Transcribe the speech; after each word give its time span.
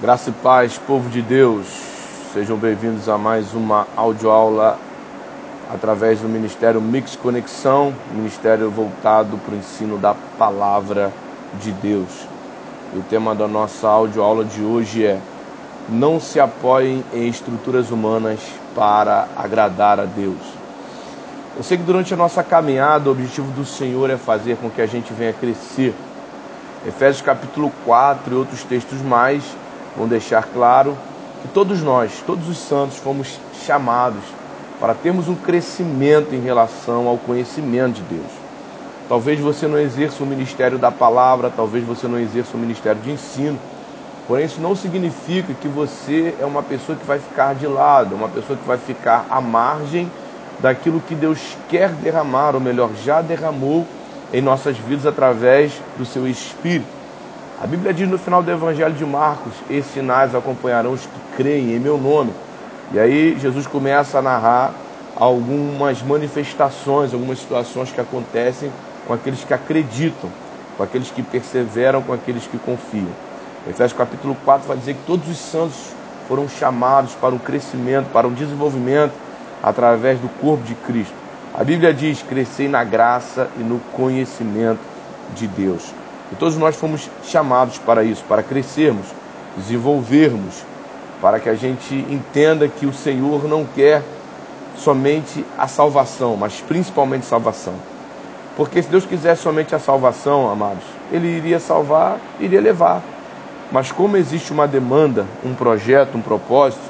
Graça 0.00 0.30
e 0.30 0.32
paz, 0.32 0.78
povo 0.78 1.10
de 1.10 1.20
Deus, 1.20 1.66
sejam 2.32 2.56
bem-vindos 2.56 3.06
a 3.06 3.18
mais 3.18 3.52
uma 3.52 3.86
audioaula 3.94 4.78
através 5.70 6.20
do 6.20 6.26
Ministério 6.26 6.80
Mix 6.80 7.16
Conexão, 7.16 7.92
ministério 8.10 8.70
voltado 8.70 9.36
para 9.44 9.54
o 9.54 9.58
ensino 9.58 9.98
da 9.98 10.14
palavra 10.38 11.12
de 11.60 11.70
Deus. 11.72 12.26
E 12.94 12.98
o 12.98 13.02
tema 13.10 13.34
da 13.34 13.46
nossa 13.46 13.86
audioaula 13.88 14.42
de 14.42 14.62
hoje 14.62 15.04
é: 15.04 15.20
Não 15.86 16.18
se 16.18 16.40
apoiem 16.40 17.04
em 17.12 17.28
estruturas 17.28 17.90
humanas 17.90 18.40
para 18.74 19.28
agradar 19.36 20.00
a 20.00 20.06
Deus. 20.06 20.40
Eu 21.58 21.62
sei 21.62 21.76
que 21.76 21.84
durante 21.84 22.14
a 22.14 22.16
nossa 22.16 22.42
caminhada 22.42 23.10
o 23.10 23.12
objetivo 23.12 23.52
do 23.52 23.66
Senhor 23.66 24.08
é 24.08 24.16
fazer 24.16 24.56
com 24.56 24.70
que 24.70 24.80
a 24.80 24.86
gente 24.86 25.12
venha 25.12 25.34
crescer. 25.34 25.94
Efésios 26.88 27.20
capítulo 27.20 27.70
4 27.84 28.32
e 28.32 28.36
outros 28.38 28.64
textos 28.64 29.02
mais 29.02 29.44
vão 30.00 30.08
deixar 30.08 30.42
claro 30.44 30.96
que 31.42 31.48
todos 31.48 31.82
nós, 31.82 32.22
todos 32.26 32.48
os 32.48 32.56
santos, 32.56 32.96
fomos 32.96 33.38
chamados 33.66 34.22
para 34.80 34.94
termos 34.94 35.28
um 35.28 35.34
crescimento 35.34 36.34
em 36.34 36.40
relação 36.40 37.06
ao 37.06 37.18
conhecimento 37.18 37.96
de 37.96 38.02
Deus. 38.14 38.32
Talvez 39.10 39.38
você 39.38 39.68
não 39.68 39.78
exerça 39.78 40.22
o 40.22 40.26
ministério 40.26 40.78
da 40.78 40.90
palavra, 40.90 41.52
talvez 41.54 41.84
você 41.84 42.08
não 42.08 42.18
exerça 42.18 42.56
o 42.56 42.60
ministério 42.60 43.02
de 43.02 43.10
ensino, 43.10 43.58
porém 44.26 44.46
isso 44.46 44.58
não 44.58 44.74
significa 44.74 45.52
que 45.52 45.68
você 45.68 46.34
é 46.40 46.46
uma 46.46 46.62
pessoa 46.62 46.96
que 46.96 47.06
vai 47.06 47.18
ficar 47.18 47.54
de 47.54 47.66
lado, 47.66 48.14
uma 48.14 48.28
pessoa 48.28 48.58
que 48.58 48.66
vai 48.66 48.78
ficar 48.78 49.26
à 49.28 49.38
margem 49.38 50.10
daquilo 50.60 51.00
que 51.00 51.14
Deus 51.14 51.38
quer 51.68 51.90
derramar, 51.90 52.54
ou 52.54 52.60
melhor, 52.60 52.88
já 53.04 53.20
derramou 53.20 53.84
em 54.32 54.40
nossas 54.40 54.78
vidas 54.78 55.04
através 55.04 55.72
do 55.98 56.06
seu 56.06 56.26
Espírito. 56.26 56.99
A 57.62 57.66
Bíblia 57.66 57.92
diz 57.92 58.08
no 58.08 58.16
final 58.16 58.42
do 58.42 58.50
Evangelho 58.50 58.94
de 58.94 59.04
Marcos: 59.04 59.52
Esses 59.68 59.92
sinais 59.92 60.34
acompanharão 60.34 60.92
os 60.92 61.02
que 61.02 61.20
creem 61.36 61.74
em 61.74 61.78
meu 61.78 61.98
nome. 61.98 62.32
E 62.90 62.98
aí 62.98 63.38
Jesus 63.38 63.66
começa 63.66 64.18
a 64.18 64.22
narrar 64.22 64.72
algumas 65.14 66.00
manifestações, 66.02 67.12
algumas 67.12 67.38
situações 67.38 67.92
que 67.92 68.00
acontecem 68.00 68.72
com 69.06 69.12
aqueles 69.12 69.44
que 69.44 69.52
acreditam, 69.52 70.30
com 70.78 70.82
aqueles 70.82 71.10
que 71.10 71.22
perseveram, 71.22 72.00
com 72.00 72.14
aqueles 72.14 72.46
que 72.46 72.56
confiam. 72.56 73.12
Efésios 73.68 73.92
capítulo 73.92 74.34
4 74.42 74.66
vai 74.66 74.78
dizer 74.78 74.94
que 74.94 75.04
todos 75.06 75.28
os 75.28 75.36
santos 75.36 75.92
foram 76.26 76.48
chamados 76.48 77.14
para 77.14 77.34
um 77.34 77.38
crescimento, 77.38 78.10
para 78.10 78.26
um 78.26 78.32
desenvolvimento 78.32 79.12
através 79.62 80.18
do 80.18 80.30
corpo 80.40 80.64
de 80.64 80.74
Cristo. 80.74 81.12
A 81.52 81.62
Bíblia 81.62 81.92
diz: 81.92 82.22
crescei 82.22 82.68
na 82.68 82.82
graça 82.84 83.50
e 83.58 83.62
no 83.62 83.78
conhecimento 83.92 84.80
de 85.34 85.46
Deus. 85.46 85.99
E 86.32 86.36
todos 86.36 86.56
nós 86.56 86.76
fomos 86.76 87.08
chamados 87.24 87.78
para 87.78 88.04
isso, 88.04 88.22
para 88.28 88.42
crescermos, 88.42 89.06
desenvolvermos, 89.56 90.62
para 91.20 91.40
que 91.40 91.48
a 91.48 91.54
gente 91.54 91.94
entenda 91.94 92.68
que 92.68 92.86
o 92.86 92.92
Senhor 92.92 93.46
não 93.48 93.64
quer 93.64 94.02
somente 94.76 95.44
a 95.58 95.66
salvação, 95.66 96.36
mas 96.36 96.60
principalmente 96.60 97.26
salvação. 97.26 97.74
Porque 98.56 98.82
se 98.82 98.88
Deus 98.88 99.04
quisesse 99.04 99.42
somente 99.42 99.74
a 99.74 99.78
salvação, 99.78 100.50
amados, 100.50 100.84
Ele 101.12 101.28
iria 101.28 101.58
salvar, 101.58 102.18
iria 102.38 102.60
levar. 102.60 103.02
Mas 103.72 103.92
como 103.92 104.16
existe 104.16 104.52
uma 104.52 104.66
demanda, 104.66 105.26
um 105.44 105.54
projeto, 105.54 106.16
um 106.16 106.20
propósito, 106.20 106.82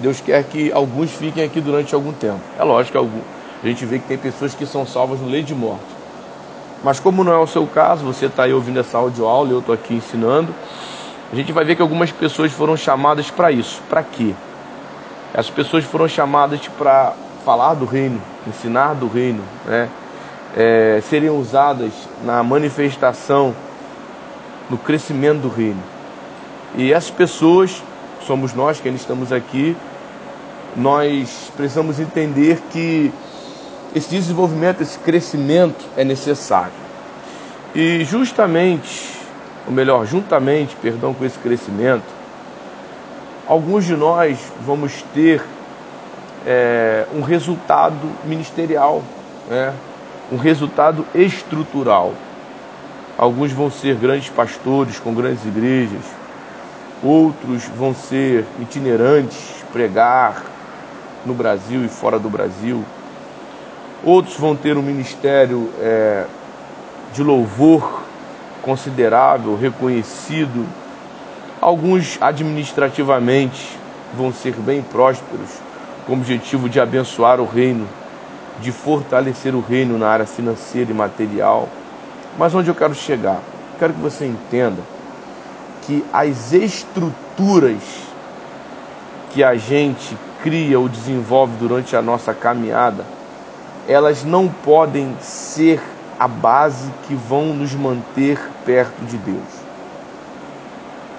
Deus 0.00 0.20
quer 0.20 0.42
que 0.44 0.72
alguns 0.72 1.10
fiquem 1.10 1.44
aqui 1.44 1.60
durante 1.60 1.94
algum 1.94 2.12
tempo. 2.12 2.40
É 2.58 2.64
lógico 2.64 2.98
que 2.98 3.66
a 3.66 3.68
gente 3.68 3.84
vê 3.84 3.98
que 3.98 4.08
tem 4.08 4.18
pessoas 4.18 4.54
que 4.54 4.66
são 4.66 4.86
salvas 4.86 5.20
no 5.20 5.28
leito 5.28 5.46
de 5.46 5.54
morte. 5.54 6.03
Mas 6.84 7.00
como 7.00 7.24
não 7.24 7.32
é 7.32 7.38
o 7.38 7.46
seu 7.46 7.66
caso, 7.66 8.04
você 8.04 8.26
está 8.26 8.42
aí 8.42 8.52
ouvindo 8.52 8.78
essa 8.78 8.98
audioaula 8.98 9.50
eu 9.50 9.60
estou 9.60 9.74
aqui 9.74 9.94
ensinando, 9.94 10.54
a 11.32 11.34
gente 11.34 11.50
vai 11.50 11.64
ver 11.64 11.76
que 11.76 11.82
algumas 11.82 12.12
pessoas 12.12 12.52
foram 12.52 12.76
chamadas 12.76 13.30
para 13.30 13.50
isso. 13.50 13.80
Para 13.88 14.02
quê? 14.02 14.34
As 15.32 15.48
pessoas 15.48 15.82
foram 15.84 16.06
chamadas 16.06 16.60
para 16.76 17.14
falar 17.42 17.72
do 17.72 17.86
reino, 17.86 18.20
ensinar 18.46 18.94
do 18.94 19.08
reino, 19.08 19.42
né? 19.64 19.88
É, 20.54 21.02
seriam 21.08 21.38
usadas 21.38 21.90
na 22.22 22.42
manifestação, 22.42 23.54
no 24.68 24.76
crescimento 24.76 25.40
do 25.40 25.48
reino. 25.48 25.82
E 26.76 26.92
essas 26.92 27.10
pessoas, 27.10 27.82
somos 28.26 28.52
nós 28.52 28.78
que 28.78 28.88
ainda 28.88 29.00
estamos 29.00 29.32
aqui, 29.32 29.74
nós 30.76 31.50
precisamos 31.56 31.98
entender 31.98 32.62
que 32.70 33.10
esse 33.94 34.10
desenvolvimento, 34.10 34.82
esse 34.82 34.98
crescimento 34.98 35.84
é 35.96 36.04
necessário. 36.04 36.72
E 37.74 38.04
justamente, 38.04 39.20
ou 39.66 39.72
melhor, 39.72 40.04
juntamente, 40.04 40.74
perdão, 40.76 41.14
com 41.14 41.24
esse 41.24 41.38
crescimento, 41.38 42.04
alguns 43.46 43.84
de 43.84 43.94
nós 43.94 44.38
vamos 44.66 45.02
ter 45.14 45.42
é, 46.44 47.06
um 47.14 47.20
resultado 47.20 48.10
ministerial, 48.24 49.02
né? 49.48 49.72
um 50.32 50.36
resultado 50.36 51.06
estrutural. 51.14 52.14
Alguns 53.16 53.52
vão 53.52 53.70
ser 53.70 53.94
grandes 53.96 54.28
pastores 54.28 54.98
com 54.98 55.14
grandes 55.14 55.44
igrejas, 55.44 56.02
outros 57.00 57.64
vão 57.76 57.94
ser 57.94 58.44
itinerantes, 58.60 59.38
pregar 59.72 60.42
no 61.24 61.32
Brasil 61.32 61.84
e 61.84 61.88
fora 61.88 62.18
do 62.18 62.28
Brasil 62.28 62.84
Outros 64.04 64.36
vão 64.36 64.54
ter 64.54 64.76
um 64.76 64.82
ministério 64.82 65.70
é, 65.80 66.26
de 67.14 67.22
louvor 67.22 68.02
considerável, 68.60 69.56
reconhecido. 69.56 70.66
Alguns 71.58 72.18
administrativamente 72.20 73.78
vão 74.14 74.30
ser 74.30 74.52
bem 74.56 74.82
prósperos, 74.82 75.48
com 76.06 76.12
o 76.12 76.16
objetivo 76.16 76.68
de 76.68 76.78
abençoar 76.78 77.40
o 77.40 77.46
reino, 77.46 77.88
de 78.60 78.70
fortalecer 78.72 79.54
o 79.54 79.60
reino 79.60 79.96
na 79.96 80.08
área 80.08 80.26
financeira 80.26 80.90
e 80.90 80.94
material. 80.94 81.68
Mas 82.38 82.54
onde 82.54 82.68
eu 82.68 82.74
quero 82.74 82.94
chegar? 82.94 83.40
Quero 83.78 83.94
que 83.94 84.00
você 84.00 84.26
entenda 84.26 84.82
que 85.82 86.04
as 86.12 86.52
estruturas 86.52 87.82
que 89.30 89.42
a 89.42 89.54
gente 89.56 90.14
cria 90.42 90.78
ou 90.78 90.88
desenvolve 90.88 91.56
durante 91.56 91.96
a 91.96 92.02
nossa 92.02 92.34
caminhada 92.34 93.13
elas 93.88 94.24
não 94.24 94.48
podem 94.48 95.16
ser 95.20 95.80
a 96.18 96.26
base 96.28 96.90
que 97.06 97.14
vão 97.14 97.46
nos 97.54 97.74
manter 97.74 98.38
perto 98.64 99.04
de 99.04 99.16
Deus. 99.16 99.64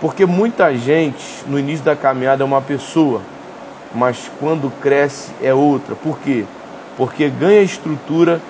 Porque 0.01 0.25
muita 0.25 0.75
gente 0.75 1.43
no 1.47 1.57
início 1.57 1.85
da 1.85 1.95
caminhada 1.95 2.43
é 2.43 2.45
uma 2.45 2.61
pessoa, 2.61 3.21
mas 3.93 4.29
quando 4.39 4.71
cresce 4.81 5.31
é 5.41 5.53
outra. 5.53 5.95
Por 5.95 6.19
quê? 6.19 6.45
Porque 6.97 7.29
ganha 7.29 7.61
estrutura 7.61 8.41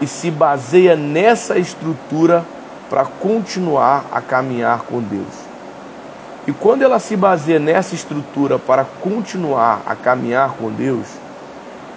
e 0.00 0.06
se 0.06 0.30
baseia 0.30 0.96
nessa 0.96 1.58
estrutura 1.58 2.44
para 2.90 3.04
continuar 3.04 4.04
a 4.12 4.20
caminhar 4.20 4.80
com 4.82 5.00
Deus. 5.00 5.52
E 6.46 6.52
quando 6.52 6.82
ela 6.82 6.98
se 6.98 7.16
baseia 7.16 7.58
nessa 7.58 7.94
estrutura 7.94 8.58
para 8.58 8.84
continuar 8.84 9.82
a 9.86 9.94
caminhar 9.94 10.50
com 10.58 10.70
Deus, 10.70 11.06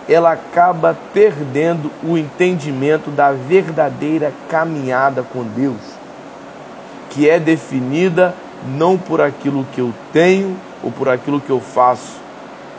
ela 0.07 0.31
acaba 0.31 0.95
perdendo 1.13 1.91
o 2.03 2.17
entendimento 2.17 3.09
da 3.09 3.31
verdadeira 3.31 4.31
caminhada 4.49 5.23
com 5.23 5.43
Deus, 5.43 5.81
que 7.09 7.29
é 7.29 7.39
definida 7.39 8.35
não 8.77 8.97
por 8.97 9.21
aquilo 9.21 9.65
que 9.73 9.81
eu 9.81 9.93
tenho 10.13 10.55
ou 10.83 10.91
por 10.91 11.09
aquilo 11.09 11.41
que 11.41 11.49
eu 11.49 11.59
faço, 11.59 12.19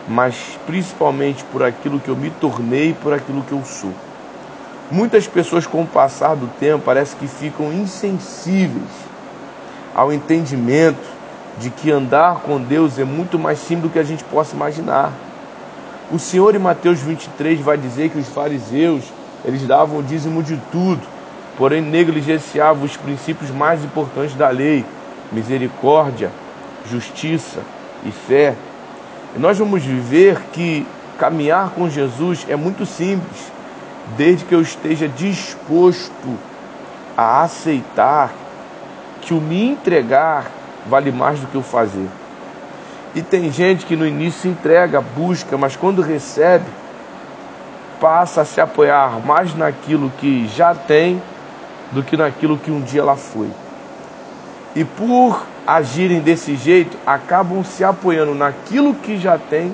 mas 0.06 0.58
principalmente 0.66 1.44
por 1.44 1.62
aquilo 1.62 1.98
que 1.98 2.08
eu 2.08 2.16
me 2.16 2.30
tornei, 2.30 2.94
por 2.94 3.12
aquilo 3.12 3.42
que 3.42 3.52
eu 3.52 3.64
sou. 3.64 3.92
Muitas 4.88 5.26
pessoas, 5.26 5.66
com 5.66 5.82
o 5.82 5.86
passar 5.86 6.36
do 6.36 6.46
tempo, 6.60 6.84
parece 6.84 7.16
que 7.16 7.26
ficam 7.26 7.72
insensíveis 7.72 8.84
ao 9.92 10.12
entendimento 10.12 11.16
de 11.58 11.70
que 11.70 11.90
andar 11.90 12.36
com 12.40 12.60
Deus 12.60 12.98
é 12.98 13.04
muito 13.04 13.36
mais 13.36 13.58
simples 13.58 13.84
do 13.84 13.90
que 13.90 13.98
a 13.98 14.04
gente 14.04 14.22
possa 14.22 14.54
imaginar. 14.54 15.12
O 16.08 16.20
Senhor 16.20 16.54
em 16.54 16.58
Mateus 16.58 17.00
23 17.00 17.60
vai 17.60 17.76
dizer 17.76 18.10
que 18.10 18.18
os 18.18 18.28
fariseus, 18.28 19.04
eles 19.44 19.66
davam 19.66 19.98
o 19.98 20.02
dízimo 20.02 20.40
de 20.40 20.56
tudo, 20.70 21.02
porém 21.58 21.82
negligenciavam 21.82 22.84
os 22.84 22.96
princípios 22.96 23.50
mais 23.50 23.82
importantes 23.82 24.36
da 24.36 24.48
lei, 24.48 24.84
misericórdia, 25.32 26.30
justiça 26.88 27.60
e 28.04 28.12
fé. 28.12 28.54
E 29.34 29.38
nós 29.40 29.58
vamos 29.58 29.84
ver 29.84 30.40
que 30.52 30.86
caminhar 31.18 31.70
com 31.70 31.90
Jesus 31.90 32.46
é 32.48 32.54
muito 32.54 32.86
simples, 32.86 33.50
desde 34.16 34.44
que 34.44 34.54
eu 34.54 34.62
esteja 34.62 35.08
disposto 35.08 36.38
a 37.16 37.42
aceitar 37.42 38.32
que 39.22 39.34
o 39.34 39.40
me 39.40 39.70
entregar 39.70 40.46
vale 40.88 41.10
mais 41.10 41.40
do 41.40 41.48
que 41.48 41.58
o 41.58 41.62
fazer. 41.62 42.06
E 43.16 43.22
tem 43.22 43.50
gente 43.50 43.86
que 43.86 43.96
no 43.96 44.06
início 44.06 44.42
se 44.42 44.48
entrega, 44.48 45.00
busca, 45.00 45.56
mas 45.56 45.74
quando 45.74 46.02
recebe, 46.02 46.66
passa 47.98 48.42
a 48.42 48.44
se 48.44 48.60
apoiar 48.60 49.24
mais 49.24 49.54
naquilo 49.54 50.12
que 50.20 50.46
já 50.48 50.74
tem 50.74 51.22
do 51.92 52.02
que 52.02 52.14
naquilo 52.14 52.58
que 52.58 52.70
um 52.70 52.82
dia 52.82 53.00
ela 53.00 53.16
foi. 53.16 53.48
E 54.74 54.84
por 54.84 55.46
agirem 55.66 56.20
desse 56.20 56.56
jeito, 56.56 56.98
acabam 57.06 57.64
se 57.64 57.82
apoiando 57.82 58.34
naquilo 58.34 58.92
que 58.92 59.16
já 59.16 59.38
tem 59.38 59.72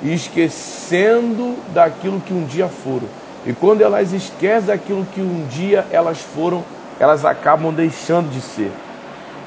e 0.00 0.14
esquecendo 0.14 1.56
daquilo 1.74 2.20
que 2.20 2.32
um 2.32 2.44
dia 2.44 2.68
foram. 2.68 3.08
E 3.44 3.52
quando 3.52 3.80
elas 3.80 4.12
esquecem 4.12 4.68
daquilo 4.68 5.04
que 5.12 5.20
um 5.20 5.48
dia 5.48 5.84
elas 5.90 6.20
foram, 6.20 6.62
elas 7.00 7.24
acabam 7.24 7.74
deixando 7.74 8.30
de 8.30 8.40
ser. 8.40 8.70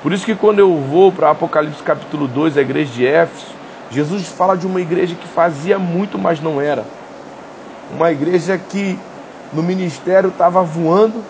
Por 0.05 0.13
isso 0.13 0.23
que 0.23 0.35
quando 0.35 0.59
eu 0.59 0.71
vou 0.81 1.11
para 1.11 1.31
Apocalipse 1.31 1.81
capítulo 1.81 2.27
2, 2.27 2.59
a 2.59 2.61
igreja 2.61 2.93
de 2.93 3.07
Éfeso, 3.07 3.47
Jesus 3.89 4.27
fala 4.27 4.55
de 4.55 4.67
uma 4.67 4.79
igreja 4.79 5.15
que 5.15 5.27
fazia 5.27 5.79
muito, 5.79 6.15
mas 6.15 6.39
não 6.39 6.61
era. 6.61 6.85
Uma 7.91 8.11
igreja 8.11 8.55
que 8.55 8.99
no 9.51 9.63
ministério 9.63 10.29
estava 10.29 10.61
voando, 10.61 11.23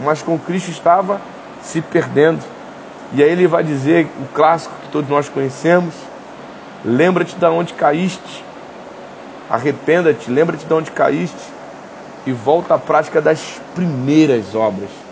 mas 0.00 0.22
com 0.22 0.38
Cristo 0.38 0.70
estava 0.70 1.20
se 1.62 1.82
perdendo. 1.82 2.42
E 3.12 3.22
aí 3.22 3.30
ele 3.30 3.46
vai 3.46 3.62
dizer 3.62 4.08
o 4.18 4.24
clássico 4.32 4.74
que 4.82 4.88
todos 4.88 5.10
nós 5.10 5.28
conhecemos: 5.28 5.92
lembra-te 6.82 7.36
de 7.36 7.44
onde 7.44 7.74
caíste, 7.74 8.42
arrependa-te, 9.50 10.30
lembra-te 10.30 10.64
de 10.64 10.72
onde 10.72 10.90
caíste 10.90 11.52
e 12.26 12.32
volta 12.32 12.76
à 12.76 12.78
prática 12.78 13.20
das 13.20 13.60
primeiras 13.74 14.54
obras. 14.54 15.05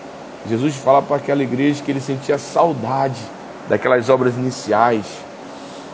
Jesus 0.46 0.76
fala 0.76 1.00
para 1.00 1.16
aquela 1.16 1.42
igreja 1.42 1.82
que 1.82 1.90
ele 1.90 2.00
sentia 2.00 2.38
saudade 2.38 3.20
daquelas 3.68 4.08
obras 4.10 4.34
iniciais. 4.34 5.06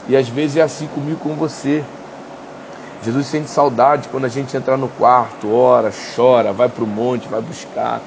E 0.08 0.16
às 0.16 0.28
vezes 0.28 0.56
é 0.56 0.62
assim 0.62 0.88
comigo 0.88 1.20
com 1.20 1.34
você. 1.34 1.84
Jesus 3.04 3.28
sente 3.28 3.48
saudade 3.48 4.08
quando 4.08 4.24
a 4.24 4.28
gente 4.28 4.54
entra 4.56 4.76
no 4.76 4.88
quarto, 4.88 5.52
ora, 5.52 5.92
chora, 6.14 6.52
vai 6.52 6.68
para 6.68 6.84
o 6.84 6.86
monte, 6.86 7.28
vai 7.28 7.40
buscar. 7.40 8.00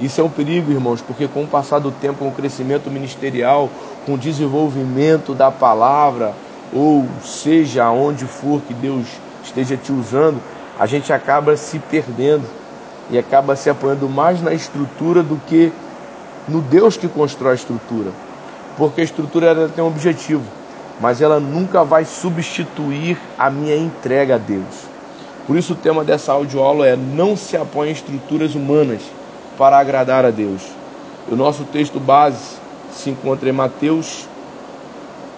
Isso 0.00 0.20
é 0.20 0.24
um 0.24 0.30
perigo, 0.30 0.72
irmãos, 0.72 1.00
porque 1.00 1.28
com 1.28 1.44
o 1.44 1.46
passar 1.46 1.78
do 1.78 1.92
tempo, 1.92 2.18
com 2.18 2.28
o 2.28 2.32
crescimento 2.32 2.90
ministerial, 2.90 3.70
com 4.04 4.14
o 4.14 4.18
desenvolvimento 4.18 5.34
da 5.34 5.52
palavra, 5.52 6.34
ou 6.72 7.06
seja, 7.22 7.84
aonde 7.84 8.24
for 8.24 8.60
que 8.62 8.74
Deus 8.74 9.06
esteja 9.44 9.76
te 9.76 9.92
usando, 9.92 10.40
a 10.78 10.86
gente 10.86 11.12
acaba 11.12 11.56
se 11.56 11.78
perdendo 11.78 12.44
e 13.10 13.18
acaba 13.18 13.54
se 13.56 13.68
apoiando 13.68 14.08
mais 14.08 14.40
na 14.42 14.52
estrutura 14.52 15.22
do 15.22 15.36
que 15.46 15.72
no 16.48 16.60
Deus 16.60 16.96
que 16.96 17.08
constrói 17.08 17.52
a 17.52 17.56
estrutura. 17.56 18.10
Porque 18.76 19.00
a 19.00 19.04
estrutura 19.04 19.46
ela 19.46 19.68
tem 19.68 19.82
um 19.84 19.88
objetivo, 19.88 20.44
mas 21.00 21.20
ela 21.20 21.38
nunca 21.38 21.84
vai 21.84 22.04
substituir 22.04 23.16
a 23.38 23.50
minha 23.50 23.76
entrega 23.76 24.34
a 24.36 24.38
Deus. 24.38 24.94
Por 25.46 25.56
isso 25.56 25.74
o 25.74 25.76
tema 25.76 26.02
dessa 26.02 26.32
audioaula 26.32 26.86
é 26.86 26.96
não 26.96 27.36
se 27.36 27.56
apoie 27.56 27.90
em 27.90 27.92
estruturas 27.92 28.54
humanas 28.54 29.02
para 29.58 29.78
agradar 29.78 30.24
a 30.24 30.30
Deus. 30.30 30.62
O 31.30 31.36
nosso 31.36 31.64
texto 31.64 32.00
base 32.00 32.56
se 32.90 33.10
encontra 33.10 33.48
em 33.48 33.52
Mateus, 33.52 34.26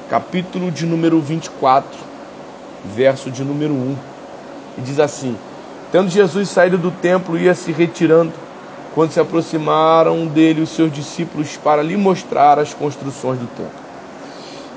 capítulo 0.08 0.70
de 0.70 0.86
número 0.86 1.20
24, 1.20 1.98
verso 2.84 3.30
de 3.30 3.42
número 3.42 3.72
1. 3.74 3.96
E 4.78 4.80
diz 4.82 5.00
assim: 5.00 5.36
Tendo 5.92 6.10
Jesus 6.10 6.48
saído 6.48 6.76
do 6.76 6.90
templo, 6.90 7.38
ia 7.38 7.54
se 7.54 7.70
retirando, 7.70 8.32
quando 8.94 9.12
se 9.12 9.20
aproximaram 9.20 10.26
dele 10.26 10.62
os 10.62 10.70
seus 10.70 10.92
discípulos 10.92 11.56
para 11.56 11.82
lhe 11.82 11.96
mostrar 11.96 12.58
as 12.58 12.74
construções 12.74 13.38
do 13.38 13.46
templo. 13.46 13.86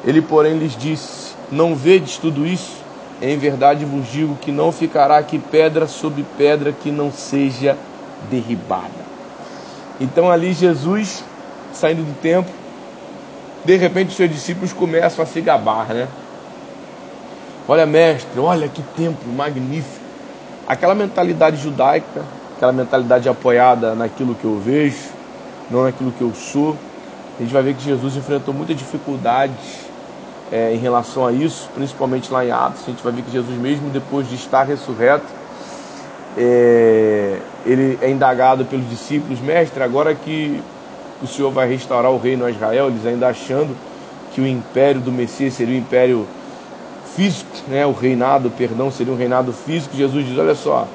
Ele, 0.06 0.21
porém, 0.21 0.57
lhes 0.57 0.75
disse: 0.77 1.33
Não 1.51 1.75
vedes 1.75 2.17
tudo 2.17 2.45
isso? 2.45 2.77
Em 3.21 3.38
verdade 3.38 3.83
vos 3.83 4.07
digo 4.07 4.35
que 4.35 4.51
não 4.51 4.71
ficará 4.71 5.17
aqui 5.17 5.39
pedra 5.39 5.88
sobre 5.88 6.25
pedra 6.38 6.71
que 6.71 6.91
não 6.91 7.11
seja 7.11 7.75
derribada. 8.29 9.09
Então, 10.00 10.31
ali, 10.31 10.53
Jesus, 10.53 11.23
saindo 11.73 12.03
do 12.03 12.13
templo, 12.21 12.53
de 13.65 13.75
repente 13.75 14.09
os 14.09 14.15
seus 14.15 14.31
discípulos 14.31 14.71
começam 14.71 15.23
a 15.23 15.27
se 15.27 15.41
gabar, 15.41 15.88
né? 15.89 16.07
Olha, 17.67 17.85
mestre, 17.85 18.39
olha 18.39 18.67
que 18.67 18.81
templo 18.81 19.31
magnífico. 19.31 20.08
Aquela 20.69 20.94
mentalidade 20.94 21.57
judaica, 21.57 22.24
aquela 22.56 22.71
mentalidade 22.71 23.27
apoiada 23.27 23.95
naquilo 23.95 24.36
que 24.36 24.45
eu 24.45 24.60
vejo, 24.60 25.10
não 25.71 25.81
naquilo 25.81 26.12
que 26.12 26.21
eu 26.21 26.31
sou. 26.36 26.77
A 27.39 27.42
gente 27.42 27.51
vai 27.51 27.63
ver 27.63 27.74
que 27.74 27.83
Jesus 27.83 28.16
enfrentou 28.16 28.54
muitas 28.54 28.77
dificuldades 28.77 29.89
é, 30.51 30.71
em 30.71 30.77
relação 30.77 31.25
a 31.25 31.31
isso, 31.31 31.68
principalmente 31.74 32.31
lá 32.31 32.45
em 32.45 32.51
Atos. 32.51 32.83
A 32.83 32.92
gente 32.92 33.01
vai 33.04 33.12
ver 33.12 33.24
que 33.24 33.31
Jesus, 33.31 33.57
mesmo 33.57 33.89
depois 33.89 34.30
de 34.30 34.36
estar 34.36 34.63
ressurreto, 34.63 35.25
é, 36.38 37.39
ele 37.66 37.98
é 38.00 38.12
indagado 38.12 38.63
pelos 38.63 38.88
discípulos, 38.88 39.39
mestre, 39.39 39.81
agora 39.81 40.13
que 40.13 40.62
o 41.19 41.25
Senhor 41.25 41.50
vai 41.50 41.68
restaurar 41.68 42.12
o 42.12 42.19
reino 42.19 42.45
a 42.45 42.51
Israel, 42.51 42.89
eles 42.89 43.07
ainda 43.07 43.27
achando 43.27 43.75
que 44.36 44.39
o 44.39 44.45
império 44.45 45.01
do 45.01 45.12
Messias 45.12 45.56
seria 45.56 45.74
o 45.74 45.77
império 45.80 46.27
físico, 47.15 47.50
né, 47.67 47.85
o 47.85 47.91
reinado, 47.91 48.50
perdão, 48.51 48.91
seria 48.91 49.13
um 49.13 49.17
reinado 49.17 49.51
físico. 49.53 49.95
Jesus 49.95 50.25
diz: 50.25 50.38
Olha 50.38 50.56
só, 50.56 50.88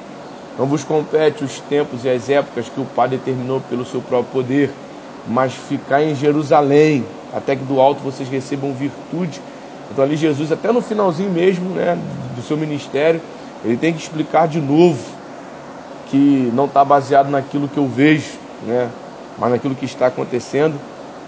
não 0.57 0.65
vos 0.65 0.83
compete 0.83 1.43
os 1.43 1.59
tempos 1.59 2.05
e 2.05 2.09
as 2.09 2.29
épocas 2.29 2.69
que 2.69 2.79
o 2.79 2.85
Pai 2.85 3.09
determinou 3.09 3.61
pelo 3.69 3.85
seu 3.85 4.01
próprio 4.01 4.31
poder, 4.31 4.71
mas 5.27 5.53
ficar 5.53 6.01
em 6.01 6.15
Jerusalém, 6.15 7.05
até 7.33 7.55
que 7.55 7.63
do 7.63 7.79
alto 7.79 8.01
vocês 8.01 8.29
recebam 8.29 8.73
virtude. 8.73 9.41
Então, 9.91 10.03
ali, 10.03 10.15
Jesus, 10.15 10.51
até 10.51 10.71
no 10.71 10.81
finalzinho 10.81 11.29
mesmo 11.29 11.69
né, 11.71 11.97
do 12.35 12.41
seu 12.41 12.57
ministério, 12.57 13.21
ele 13.63 13.77
tem 13.77 13.93
que 13.93 14.01
explicar 14.01 14.47
de 14.47 14.59
novo 14.59 15.03
que 16.09 16.49
não 16.53 16.65
está 16.65 16.83
baseado 16.85 17.29
naquilo 17.29 17.67
que 17.67 17.77
eu 17.77 17.87
vejo, 17.87 18.33
né, 18.65 18.89
mas 19.37 19.51
naquilo 19.51 19.75
que 19.75 19.85
está 19.85 20.07
acontecendo. 20.07 20.75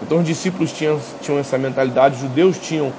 Então, 0.02 0.20
os 0.20 0.26
discípulos 0.26 0.72
tinham, 0.72 1.00
tinham 1.22 1.40
essa 1.40 1.58
mentalidade, 1.58 2.16
os 2.16 2.22
judeus 2.22 2.58
tinham 2.58 2.92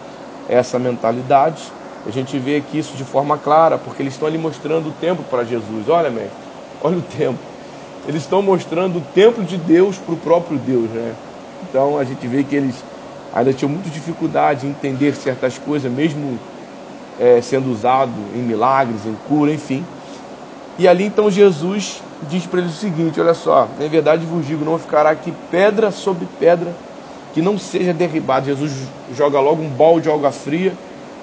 essa 0.48 0.78
mentalidade. 0.78 1.62
A 2.08 2.10
gente 2.10 2.38
vê 2.38 2.56
aqui 2.56 2.78
isso 2.78 2.96
de 2.96 3.04
forma 3.04 3.36
clara, 3.36 3.76
porque 3.76 4.02
eles 4.02 4.14
estão 4.14 4.26
ali 4.26 4.38
mostrando 4.38 4.88
o 4.88 4.92
templo 4.92 5.22
para 5.28 5.44
Jesus. 5.44 5.90
Olha, 5.90 6.08
mestre, 6.08 6.30
olha 6.82 6.96
o 6.96 7.02
templo. 7.02 7.38
Eles 8.08 8.22
estão 8.22 8.40
mostrando 8.40 8.96
o 8.96 9.02
templo 9.14 9.44
de 9.44 9.58
Deus 9.58 9.98
para 9.98 10.14
o 10.14 10.16
próprio 10.16 10.58
Deus, 10.58 10.88
né? 10.88 11.12
Então 11.68 11.98
a 11.98 12.04
gente 12.04 12.26
vê 12.26 12.42
que 12.42 12.56
eles 12.56 12.82
ainda 13.34 13.52
tinham 13.52 13.68
muita 13.68 13.90
dificuldade 13.90 14.66
em 14.66 14.70
entender 14.70 15.14
certas 15.16 15.58
coisas, 15.58 15.92
mesmo 15.92 16.38
é, 17.20 17.42
sendo 17.42 17.70
usado 17.70 18.14
em 18.34 18.38
milagres, 18.38 19.04
em 19.04 19.14
cura, 19.28 19.52
enfim. 19.52 19.84
E 20.78 20.88
ali 20.88 21.04
então 21.04 21.30
Jesus 21.30 22.00
diz 22.30 22.46
para 22.46 22.60
eles 22.60 22.72
o 22.72 22.76
seguinte: 22.78 23.20
olha 23.20 23.34
só, 23.34 23.68
na 23.78 23.86
verdade 23.86 24.24
vos 24.24 24.46
digo, 24.46 24.64
não 24.64 24.78
ficará 24.78 25.10
aqui 25.10 25.30
pedra 25.50 25.90
sobre 25.90 26.26
pedra 26.40 26.72
que 27.34 27.42
não 27.42 27.58
seja 27.58 27.92
derribada. 27.92 28.46
Jesus 28.46 28.72
joga 29.14 29.38
logo 29.40 29.60
um 29.60 29.68
balde 29.68 30.04
de 30.04 30.10
água 30.10 30.32
fria 30.32 30.72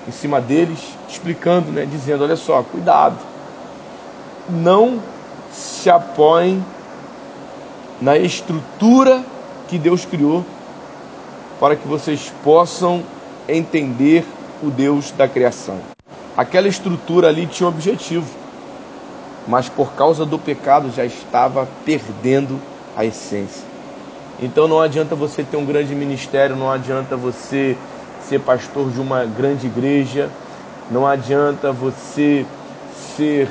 em 0.07 0.11
cima 0.11 0.39
deles, 0.39 0.79
explicando, 1.09 1.71
né, 1.71 1.85
dizendo: 1.85 2.23
olha 2.23 2.35
só, 2.35 2.61
cuidado, 2.63 3.17
não 4.49 4.99
se 5.51 5.89
apoiem 5.89 6.63
na 8.01 8.17
estrutura 8.17 9.23
que 9.67 9.77
Deus 9.77 10.05
criou 10.05 10.45
para 11.59 11.75
que 11.75 11.87
vocês 11.87 12.31
possam 12.43 13.03
entender 13.47 14.25
o 14.61 14.69
Deus 14.69 15.11
da 15.11 15.27
criação. 15.27 15.79
Aquela 16.35 16.67
estrutura 16.67 17.29
ali 17.29 17.47
tinha 17.47 17.67
um 17.67 17.69
objetivo, 17.69 18.29
mas 19.47 19.69
por 19.69 19.93
causa 19.93 20.25
do 20.25 20.37
pecado 20.37 20.91
já 20.91 21.05
estava 21.05 21.67
perdendo 21.85 22.59
a 22.95 23.05
essência. 23.05 23.63
Então 24.41 24.67
não 24.67 24.81
adianta 24.81 25.15
você 25.15 25.43
ter 25.43 25.55
um 25.55 25.65
grande 25.65 25.95
ministério, 25.95 26.55
não 26.55 26.69
adianta 26.69 27.15
você 27.15 27.77
ser 28.27 28.39
pastor 28.39 28.89
de 28.91 28.99
uma 28.99 29.25
grande 29.25 29.67
igreja, 29.67 30.29
não 30.89 31.05
adianta 31.05 31.71
você 31.71 32.45
ser 33.15 33.47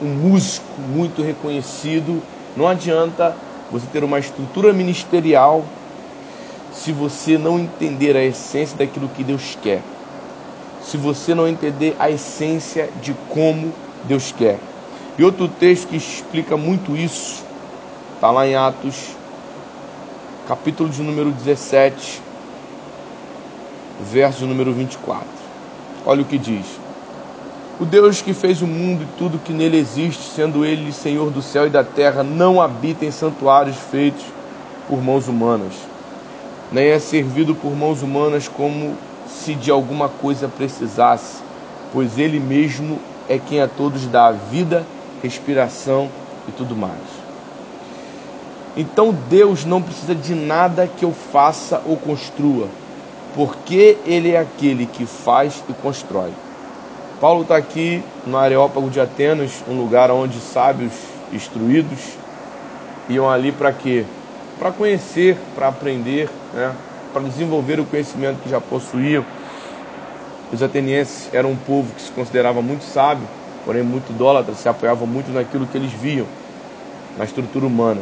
um 0.00 0.06
músico 0.06 0.80
muito 0.80 1.22
reconhecido, 1.22 2.22
não 2.56 2.66
adianta 2.66 3.36
você 3.70 3.86
ter 3.92 4.04
uma 4.04 4.18
estrutura 4.18 4.72
ministerial 4.72 5.64
se 6.72 6.92
você 6.92 7.36
não 7.36 7.58
entender 7.58 8.16
a 8.16 8.24
essência 8.24 8.76
daquilo 8.78 9.08
que 9.08 9.24
Deus 9.24 9.58
quer. 9.62 9.82
Se 10.82 10.96
você 10.96 11.34
não 11.34 11.46
entender 11.46 11.96
a 11.98 12.10
essência 12.10 12.88
de 13.02 13.14
como 13.28 13.72
Deus 14.04 14.32
quer. 14.32 14.58
E 15.18 15.24
outro 15.24 15.48
texto 15.48 15.88
que 15.88 15.96
explica 15.96 16.56
muito 16.56 16.96
isso 16.96 17.42
está 18.14 18.30
lá 18.30 18.46
em 18.46 18.54
Atos, 18.54 19.10
capítulo 20.46 20.88
de 20.88 21.02
número 21.02 21.30
17, 21.30 22.22
verso 24.00 24.46
número 24.46 24.72
24. 24.72 25.26
Olha 26.04 26.22
o 26.22 26.24
que 26.24 26.38
diz: 26.38 26.66
O 27.80 27.84
Deus 27.84 28.22
que 28.22 28.32
fez 28.32 28.62
o 28.62 28.66
mundo 28.66 29.02
e 29.02 29.18
tudo 29.18 29.38
que 29.38 29.52
nele 29.52 29.76
existe, 29.76 30.22
sendo 30.34 30.64
ele 30.64 30.92
Senhor 30.92 31.30
do 31.30 31.42
céu 31.42 31.66
e 31.66 31.70
da 31.70 31.84
terra, 31.84 32.22
não 32.22 32.60
habita 32.60 33.04
em 33.04 33.10
santuários 33.10 33.76
feitos 33.76 34.24
por 34.88 35.02
mãos 35.02 35.28
humanas, 35.28 35.74
nem 36.72 36.86
é 36.86 36.98
servido 36.98 37.54
por 37.54 37.76
mãos 37.76 38.02
humanas 38.02 38.48
como 38.48 38.96
se 39.28 39.54
de 39.54 39.70
alguma 39.70 40.08
coisa 40.08 40.48
precisasse, 40.48 41.42
pois 41.92 42.18
ele 42.18 42.40
mesmo 42.40 42.98
é 43.28 43.38
quem 43.38 43.60
a 43.60 43.68
todos 43.68 44.06
dá 44.06 44.32
vida, 44.32 44.86
respiração 45.22 46.08
e 46.48 46.52
tudo 46.52 46.74
mais. 46.74 47.18
Então 48.76 49.14
Deus 49.28 49.64
não 49.64 49.82
precisa 49.82 50.14
de 50.14 50.34
nada 50.34 50.86
que 50.86 51.04
eu 51.04 51.12
faça 51.12 51.82
ou 51.84 51.96
construa 51.96 52.68
porque 53.34 53.98
ele 54.06 54.32
é 54.32 54.38
aquele 54.38 54.86
que 54.86 55.06
faz 55.06 55.62
e 55.68 55.72
constrói. 55.74 56.32
Paulo 57.20 57.42
está 57.42 57.56
aqui 57.56 58.02
no 58.26 58.36
Areópago 58.36 58.88
de 58.88 59.00
Atenas, 59.00 59.62
um 59.68 59.76
lugar 59.76 60.10
onde 60.10 60.38
sábios 60.40 60.92
instruídos 61.32 62.16
iam 63.08 63.28
ali 63.28 63.50
para 63.50 63.72
quê? 63.72 64.04
Para 64.58 64.70
conhecer, 64.70 65.36
para 65.54 65.68
aprender, 65.68 66.28
né? 66.54 66.72
para 67.12 67.22
desenvolver 67.22 67.80
o 67.80 67.84
conhecimento 67.84 68.38
que 68.42 68.50
já 68.50 68.60
possuíam. 68.60 69.24
Os 70.52 70.62
atenienses 70.62 71.32
eram 71.32 71.50
um 71.50 71.56
povo 71.56 71.92
que 71.94 72.02
se 72.02 72.10
considerava 72.12 72.62
muito 72.62 72.84
sábio, 72.84 73.26
porém 73.64 73.82
muito 73.82 74.10
idólatra, 74.12 74.54
se 74.54 74.68
apoiavam 74.68 75.06
muito 75.06 75.30
naquilo 75.32 75.66
que 75.66 75.76
eles 75.76 75.92
viam, 75.92 76.26
na 77.18 77.24
estrutura 77.24 77.66
humana. 77.66 78.00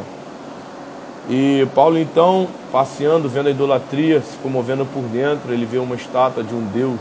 E 1.29 1.67
Paulo 1.75 1.97
então, 1.99 2.47
passeando, 2.71 3.27
vendo 3.27 3.47
a 3.47 3.51
idolatria, 3.51 4.21
se 4.21 4.37
comovendo 4.37 4.85
por 4.85 5.03
dentro, 5.03 5.53
ele 5.53 5.65
vê 5.65 5.77
uma 5.77 5.95
estátua 5.95 6.41
de 6.41 6.55
um 6.55 6.65
Deus 6.67 6.99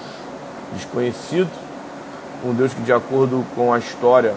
desconhecido, 0.74 1.48
um 2.44 2.52
Deus 2.52 2.74
que 2.74 2.82
de 2.82 2.92
acordo 2.92 3.44
com 3.54 3.72
a 3.72 3.78
história 3.78 4.34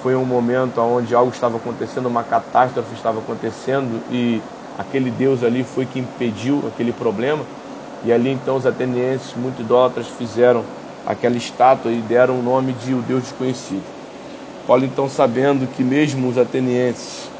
foi 0.00 0.14
um 0.14 0.24
momento 0.24 0.80
onde 0.80 1.12
algo 1.12 1.32
estava 1.32 1.56
acontecendo, 1.56 2.06
uma 2.06 2.22
catástrofe 2.22 2.94
estava 2.94 3.18
acontecendo 3.18 4.00
e 4.12 4.40
aquele 4.78 5.10
Deus 5.10 5.42
ali 5.42 5.64
foi 5.64 5.84
que 5.84 5.98
impediu 5.98 6.62
aquele 6.72 6.92
problema. 6.92 7.44
E 8.04 8.12
ali 8.12 8.30
então 8.30 8.56
os 8.56 8.66
atenienses, 8.66 9.34
muito 9.34 9.62
idólatras, 9.62 10.06
fizeram 10.06 10.64
aquela 11.04 11.36
estátua 11.36 11.90
e 11.90 12.00
deram 12.00 12.38
o 12.38 12.42
nome 12.42 12.72
de 12.72 12.94
o 12.94 13.02
Deus 13.02 13.22
desconhecido. 13.22 13.82
Paulo 14.68 14.84
então 14.84 15.08
sabendo 15.08 15.66
que 15.66 15.82
mesmo 15.82 16.28
os 16.28 16.38
atenienses 16.38 17.31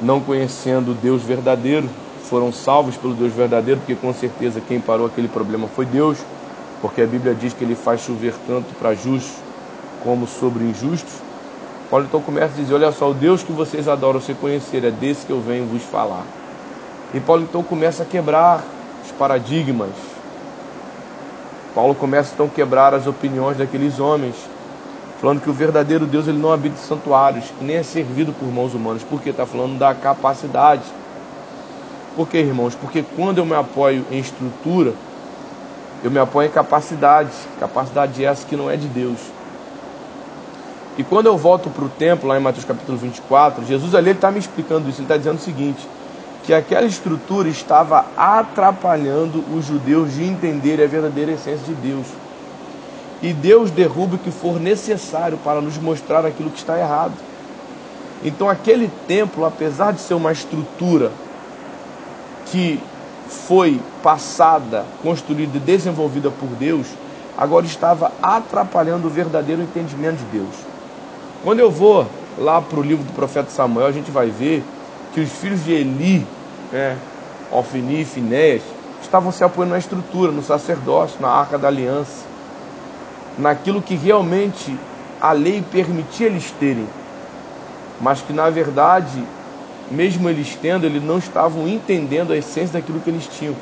não 0.00 0.20
conhecendo 0.20 0.92
o 0.92 0.94
Deus 0.94 1.22
verdadeiro, 1.22 1.88
foram 2.24 2.52
salvos 2.52 2.96
pelo 2.96 3.14
Deus 3.14 3.32
verdadeiro, 3.32 3.80
porque 3.80 3.94
com 3.94 4.12
certeza 4.12 4.60
quem 4.60 4.80
parou 4.80 5.06
aquele 5.06 5.28
problema 5.28 5.66
foi 5.68 5.86
Deus, 5.86 6.18
porque 6.80 7.02
a 7.02 7.06
Bíblia 7.06 7.34
diz 7.34 7.52
que 7.52 7.64
ele 7.64 7.74
faz 7.74 8.02
chover 8.02 8.34
tanto 8.46 8.74
para 8.74 8.94
justos 8.94 9.36
como 10.04 10.26
sobre 10.26 10.62
injustos. 10.64 11.12
Paulo 11.90 12.04
então 12.06 12.20
começa 12.20 12.54
a 12.54 12.62
dizer: 12.62 12.74
Olha 12.74 12.92
só, 12.92 13.10
o 13.10 13.14
Deus 13.14 13.42
que 13.42 13.52
vocês 13.52 13.88
adoram 13.88 14.20
se 14.20 14.34
conhecer, 14.34 14.84
é 14.84 14.90
desse 14.90 15.26
que 15.26 15.32
eu 15.32 15.40
venho 15.40 15.66
vos 15.66 15.82
falar. 15.82 16.24
E 17.14 17.20
Paulo 17.20 17.42
então 17.42 17.62
começa 17.62 18.02
a 18.02 18.06
quebrar 18.06 18.62
os 19.04 19.10
paradigmas. 19.12 19.90
Paulo 21.74 21.94
começa 21.94 22.32
então 22.34 22.46
a 22.46 22.50
quebrar 22.50 22.92
as 22.92 23.06
opiniões 23.06 23.56
daqueles 23.56 23.98
homens 23.98 24.34
falando 25.20 25.40
que 25.40 25.50
o 25.50 25.52
verdadeiro 25.52 26.06
Deus 26.06 26.28
ele 26.28 26.38
não 26.38 26.52
habita 26.52 26.76
em 26.76 26.84
santuários, 26.84 27.46
nem 27.60 27.76
é 27.76 27.82
servido 27.82 28.32
por 28.32 28.46
mãos 28.46 28.74
humanas, 28.74 29.02
porque 29.02 29.30
está 29.30 29.44
falando 29.44 29.76
da 29.76 29.94
capacidade. 29.94 30.84
Por 32.14 32.28
que, 32.28 32.38
irmãos? 32.38 32.74
Porque 32.74 33.04
quando 33.16 33.38
eu 33.38 33.46
me 33.46 33.54
apoio 33.54 34.04
em 34.10 34.18
estrutura, 34.18 34.92
eu 36.02 36.10
me 36.10 36.18
apoio 36.18 36.48
em 36.48 36.52
capacidade, 36.52 37.30
capacidade 37.58 38.24
essa 38.24 38.46
que 38.46 38.56
não 38.56 38.70
é 38.70 38.76
de 38.76 38.86
Deus. 38.86 39.18
E 40.96 41.04
quando 41.04 41.26
eu 41.26 41.36
volto 41.36 41.70
para 41.70 41.84
o 41.84 41.88
templo, 41.88 42.28
lá 42.28 42.36
em 42.36 42.42
Mateus 42.42 42.64
capítulo 42.64 42.98
24, 42.98 43.64
Jesus 43.64 43.94
ali 43.94 44.10
está 44.10 44.30
me 44.30 44.38
explicando 44.38 44.88
isso, 44.88 44.98
ele 44.98 45.04
está 45.04 45.16
dizendo 45.16 45.36
o 45.36 45.42
seguinte, 45.42 45.86
que 46.44 46.52
aquela 46.52 46.86
estrutura 46.86 47.48
estava 47.48 48.04
atrapalhando 48.16 49.44
os 49.54 49.64
judeus 49.64 50.14
de 50.14 50.24
entender 50.24 50.82
a 50.82 50.86
verdadeira 50.86 51.32
essência 51.32 51.64
de 51.66 51.74
Deus 51.74 52.06
e 53.22 53.32
Deus 53.32 53.70
derruba 53.70 54.16
o 54.16 54.18
que 54.18 54.30
for 54.30 54.60
necessário 54.60 55.38
para 55.38 55.60
nos 55.60 55.76
mostrar 55.76 56.24
aquilo 56.24 56.50
que 56.50 56.58
está 56.58 56.78
errado. 56.78 57.14
Então, 58.24 58.48
aquele 58.48 58.90
templo, 59.06 59.44
apesar 59.44 59.92
de 59.92 60.00
ser 60.00 60.14
uma 60.14 60.32
estrutura 60.32 61.10
que 62.46 62.80
foi 63.28 63.80
passada, 64.02 64.84
construída 65.02 65.56
e 65.56 65.60
desenvolvida 65.60 66.30
por 66.30 66.48
Deus, 66.58 66.86
agora 67.36 67.66
estava 67.66 68.12
atrapalhando 68.22 69.06
o 69.06 69.10
verdadeiro 69.10 69.62
entendimento 69.62 70.18
de 70.18 70.38
Deus. 70.38 70.54
Quando 71.44 71.60
eu 71.60 71.70
vou 71.70 72.06
lá 72.38 72.60
para 72.60 72.78
o 72.78 72.82
livro 72.82 73.04
do 73.04 73.12
profeta 73.12 73.50
Samuel, 73.50 73.86
a 73.86 73.92
gente 73.92 74.10
vai 74.10 74.28
ver 74.28 74.64
que 75.12 75.20
os 75.20 75.30
filhos 75.30 75.64
de 75.64 75.72
Eli, 75.72 76.26
né, 76.72 76.96
Ofni 77.52 78.02
e 78.02 78.04
Finéias, 78.04 78.62
estavam 79.02 79.30
se 79.30 79.44
apoiando 79.44 79.72
na 79.72 79.78
estrutura, 79.78 80.32
no 80.32 80.42
sacerdócio, 80.42 81.20
na 81.20 81.28
arca 81.28 81.56
da 81.56 81.68
aliança 81.68 82.28
naquilo 83.38 83.80
que 83.80 83.94
realmente 83.94 84.76
a 85.20 85.32
lei 85.32 85.62
permitia 85.62 86.26
eles 86.26 86.50
terem, 86.50 86.86
mas 88.00 88.20
que 88.20 88.32
na 88.32 88.50
verdade, 88.50 89.22
mesmo 89.90 90.28
eles 90.28 90.56
tendo, 90.60 90.84
eles 90.84 91.02
não 91.02 91.18
estavam 91.18 91.66
entendendo 91.68 92.32
a 92.32 92.36
essência 92.36 92.80
daquilo 92.80 93.00
que 93.00 93.10
eles 93.10 93.26
tinham. 93.26 93.54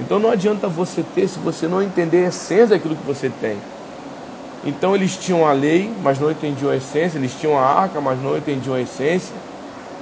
Então 0.00 0.18
não 0.18 0.30
adianta 0.30 0.68
você 0.68 1.02
ter 1.02 1.28
se 1.28 1.38
você 1.38 1.66
não 1.66 1.82
entender 1.82 2.24
a 2.24 2.28
essência 2.28 2.68
daquilo 2.68 2.96
que 2.96 3.06
você 3.06 3.30
tem. 3.40 3.56
Então 4.66 4.94
eles 4.94 5.16
tinham 5.16 5.46
a 5.46 5.52
lei, 5.52 5.90
mas 6.02 6.18
não 6.18 6.30
entendiam 6.30 6.70
a 6.70 6.76
essência, 6.76 7.18
eles 7.18 7.34
tinham 7.34 7.56
a 7.58 7.62
arca, 7.62 8.00
mas 8.00 8.20
não 8.22 8.36
entendiam 8.36 8.74
a 8.74 8.80
essência. 8.80 9.34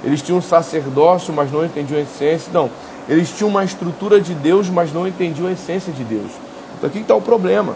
Eles 0.03 0.21
tinham 0.21 0.37
um 0.37 0.41
sacerdócio, 0.41 1.33
mas 1.33 1.51
não 1.51 1.63
entendiam 1.63 1.97
a 1.97 2.01
essência. 2.01 2.51
Não, 2.51 2.69
eles 3.07 3.31
tinham 3.31 3.49
uma 3.49 3.63
estrutura 3.63 4.19
de 4.19 4.33
Deus, 4.33 4.69
mas 4.69 4.91
não 4.91 5.07
entendiam 5.07 5.47
a 5.47 5.51
essência 5.51 5.93
de 5.93 6.03
Deus. 6.03 6.31
Então 6.77 6.89
aqui 6.89 6.99
está 6.99 7.15
o 7.15 7.21
problema. 7.21 7.75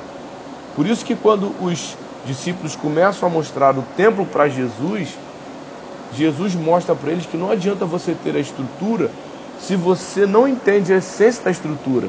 Por 0.78 0.86
isso 0.86 1.04
que 1.04 1.16
quando 1.16 1.52
os 1.60 1.98
discípulos 2.24 2.76
começam 2.76 3.28
a 3.28 3.32
mostrar 3.32 3.76
o 3.76 3.82
templo 3.98 4.24
para 4.28 4.48
Jesus, 4.48 5.10
Jesus 6.16 6.54
mostra 6.54 6.94
para 6.94 7.12
eles 7.12 7.26
que 7.26 7.36
não 7.36 7.50
adianta 7.50 7.84
você 7.84 8.16
ter 8.24 8.36
a 8.36 8.40
estrutura 8.40 9.10
se 9.60 9.76
você 9.76 10.28
não 10.28 10.48
entende 10.48 10.94
a 10.94 10.98
essência 10.98 11.44
da 11.44 11.50
estrutura. 11.50 12.08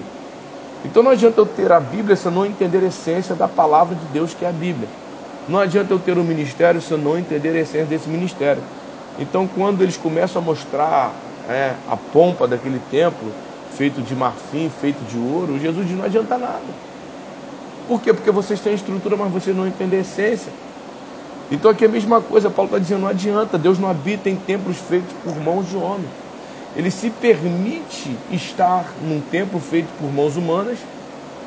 Então 0.84 1.02
não 1.02 1.12
adianta 1.12 1.40
eu 1.40 1.46
ter 1.46 1.72
a 1.72 1.80
Bíblia 1.80 2.14
se 2.14 2.26
eu 2.26 2.30
não 2.30 2.44
entender 2.44 2.84
a 2.84 2.88
essência 2.88 3.34
da 3.34 3.48
palavra 3.48 3.94
de 3.94 4.04
Deus 4.12 4.34
que 4.34 4.44
é 4.44 4.48
a 4.50 4.52
Bíblia. 4.52 4.88
Não 5.48 5.58
adianta 5.58 5.94
eu 5.94 5.98
ter 5.98 6.18
um 6.18 6.22
ministério 6.22 6.78
se 6.82 6.92
eu 6.92 6.98
não 6.98 7.18
entender 7.18 7.56
a 7.56 7.60
essência 7.60 7.87
desse 7.87 8.10
ministério. 8.10 8.62
Então 9.18 9.48
quando 9.48 9.80
eles 9.80 9.96
começam 9.96 10.42
a 10.42 10.44
mostrar 10.44 11.10
é, 11.48 11.72
a 11.90 11.96
pompa 11.96 12.46
daquele 12.46 12.82
templo, 12.90 13.32
feito 13.78 14.02
de 14.02 14.14
marfim, 14.14 14.70
feito 14.78 15.02
de 15.10 15.16
ouro, 15.16 15.58
Jesus 15.58 15.88
diz, 15.88 15.96
não 15.96 16.04
adianta 16.04 16.37
nada. 16.37 16.98
Por 17.88 18.02
quê? 18.02 18.12
Porque 18.12 18.30
vocês 18.30 18.61
têm 18.61 18.75
estrutura, 18.75 19.16
mas 19.16 19.33
vocês 19.33 19.57
não 19.57 19.66
entendem 19.66 19.99
a 19.99 20.02
essência. 20.02 20.52
Então 21.50 21.71
aqui 21.71 21.85
é 21.85 21.88
a 21.88 21.90
mesma 21.90 22.21
coisa, 22.21 22.50
Paulo 22.50 22.68
está 22.68 22.78
dizendo, 22.78 23.00
não 23.00 23.09
adianta, 23.09 23.57
Deus 23.57 23.78
não 23.78 23.88
habita 23.88 24.28
em 24.28 24.37
templos 24.37 24.76
feitos 24.76 25.14
por 25.25 25.35
mãos 25.40 25.66
de 25.66 25.75
homem. 25.75 26.04
Ele 26.76 26.90
se 26.90 27.09
permite 27.09 28.14
estar 28.30 28.92
num 29.00 29.23
templo 29.23 29.59
feito 29.59 29.88
por 29.95 30.12
mãos 30.12 30.37
humanas, 30.37 30.78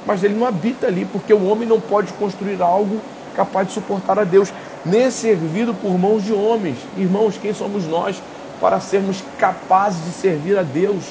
mas 0.04 0.24
ele 0.24 0.34
não 0.34 0.48
habita 0.48 0.88
ali, 0.88 1.06
porque 1.06 1.32
o 1.32 1.46
homem 1.46 1.70
não 1.70 1.80
pode 1.80 2.12
construir 2.14 2.60
algo 2.60 3.00
capaz 3.36 3.68
de 3.68 3.74
suportar 3.74 4.18
a 4.18 4.24
Deus, 4.24 4.52
nem 4.84 5.12
servido 5.12 5.76
por 5.76 5.96
mãos 6.00 6.24
de 6.24 6.34
homens. 6.34 6.80
Irmãos, 6.98 7.38
quem 7.38 7.54
somos 7.54 7.86
nós 7.86 8.24
para 8.60 8.80
sermos 8.80 9.22
capazes 9.38 10.04
de 10.04 10.12
servir 10.12 10.58
a 10.58 10.64
Deus? 10.64 11.06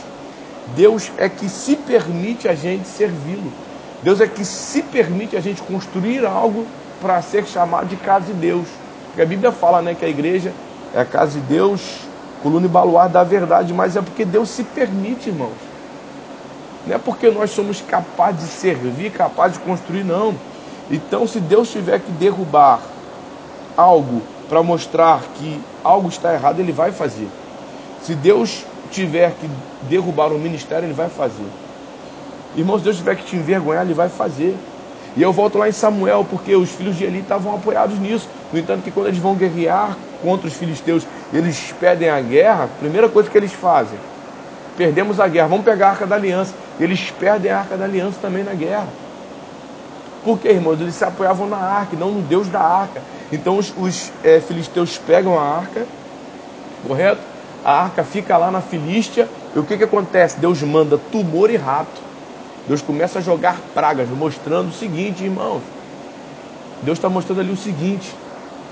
Deus 0.66 1.12
é 1.16 1.28
que 1.28 1.49
se 1.49 1.76
permite 1.76 2.49
a 2.49 2.54
gente 2.56 2.88
servi-lo. 2.88 3.69
Deus 4.02 4.21
é 4.21 4.26
que 4.26 4.45
se 4.45 4.83
permite 4.83 5.37
a 5.37 5.40
gente 5.40 5.62
construir 5.62 6.25
algo 6.25 6.66
para 7.00 7.21
ser 7.23 7.47
chamado 7.47 7.88
de 7.88 7.97
casa 7.97 8.26
de 8.26 8.33
Deus. 8.33 8.66
Porque 9.09 9.23
a 9.23 9.26
Bíblia 9.26 9.52
fala 9.52 9.83
né, 9.83 9.95
que 9.95 10.04
a 10.04 10.09
igreja 10.09 10.52
é 10.95 11.00
a 11.00 11.04
casa 11.04 11.38
de 11.38 11.47
Deus, 11.47 12.00
coluna 12.42 12.66
e 12.66 12.69
baluarte 12.69 13.12
da 13.12 13.25
verdade, 13.25 13.73
mas 13.73 13.97
é 13.97 14.02
porque 14.02 14.25
Deus 14.25 14.49
se 14.49 14.64
permite, 14.64 15.28
irmãos. 15.28 15.52
Não 16.87 16.95
é 16.95 16.99
porque 16.99 17.30
nós 17.30 17.50
somos 17.50 17.80
capazes 17.80 18.40
de 18.40 18.49
servir, 18.49 19.11
capazes 19.11 19.59
de 19.59 19.64
construir, 19.64 20.04
não. 20.04 20.35
Então, 20.90 21.26
se 21.26 21.38
Deus 21.38 21.71
tiver 21.71 22.00
que 22.00 22.11
derrubar 22.12 22.80
algo 23.76 24.23
para 24.49 24.62
mostrar 24.62 25.21
que 25.37 25.61
algo 25.85 26.09
está 26.09 26.33
errado, 26.33 26.59
Ele 26.59 26.73
vai 26.73 26.90
fazer. 26.90 27.28
Se 28.02 28.14
Deus 28.14 28.64
tiver 28.90 29.33
que 29.33 29.49
derrubar 29.88 30.33
um 30.33 30.38
ministério, 30.38 30.87
Ele 30.87 30.95
vai 30.95 31.09
fazer. 31.09 31.47
Irmãos, 32.57 32.83
Deus 32.83 32.97
tiver 32.97 33.16
que 33.16 33.25
te 33.25 33.37
envergonhar, 33.37 33.85
Ele 33.85 33.95
vai 33.95 34.09
fazer. 34.09 34.57
E 35.16 35.23
eu 35.23 35.33
volto 35.33 35.59
lá 35.59 35.69
em 35.69 35.73
Samuel, 35.73 36.25
porque 36.28 36.54
os 36.54 36.71
filhos 36.71 36.97
de 36.97 37.04
Eli 37.04 37.21
estavam 37.21 37.54
apoiados 37.54 37.99
nisso. 37.99 38.28
No 38.52 38.59
entanto, 38.59 38.83
que 38.83 38.90
quando 38.90 39.09
eles 39.09 39.19
vão 39.19 39.35
guerrear 39.35 39.97
contra 40.23 40.47
os 40.47 40.54
filisteus, 40.54 41.07
eles 41.33 41.73
pedem 41.80 42.09
a 42.09 42.21
guerra, 42.21 42.64
a 42.64 42.69
primeira 42.69 43.09
coisa 43.09 43.28
que 43.28 43.37
eles 43.37 43.52
fazem, 43.52 43.99
perdemos 44.76 45.19
a 45.19 45.26
guerra, 45.26 45.49
vamos 45.49 45.64
pegar 45.64 45.88
a 45.88 45.90
arca 45.90 46.07
da 46.07 46.14
aliança. 46.14 46.54
Eles 46.78 47.11
perdem 47.11 47.50
a 47.50 47.59
arca 47.59 47.76
da 47.76 47.85
aliança 47.85 48.19
também 48.21 48.45
na 48.45 48.54
guerra. 48.54 48.88
Por 50.25 50.38
quê, 50.38 50.50
irmãos? 50.50 50.80
Eles 50.80 50.95
se 50.95 51.04
apoiavam 51.04 51.49
na 51.49 51.57
arca, 51.57 51.97
não 51.97 52.11
no 52.12 52.23
Deus 52.23 52.49
da 52.49 52.61
arca. 52.61 53.02
Então 53.33 53.57
os, 53.57 53.73
os 53.76 54.12
é, 54.23 54.40
filisteus 54.40 54.99
pegam 54.99 55.38
a 55.38 55.42
arca, 55.42 55.87
correto? 56.87 57.23
A 57.64 57.83
arca 57.83 58.04
fica 58.04 58.37
lá 58.37 58.50
na 58.50 58.61
Filístia, 58.61 59.28
e 59.54 59.59
o 59.59 59.64
que, 59.64 59.76
que 59.76 59.85
acontece? 59.85 60.38
Deus 60.38 60.62
manda 60.62 60.97
tumor 60.97 61.50
e 61.50 61.57
rato 61.57 62.09
Deus 62.70 62.82
começa 62.82 63.18
a 63.18 63.22
jogar 63.22 63.60
pragas, 63.74 64.08
mostrando 64.10 64.68
o 64.68 64.72
seguinte, 64.72 65.24
irmãos. 65.24 65.60
Deus 66.80 66.98
está 66.98 67.08
mostrando 67.08 67.40
ali 67.40 67.50
o 67.50 67.56
seguinte: 67.56 68.14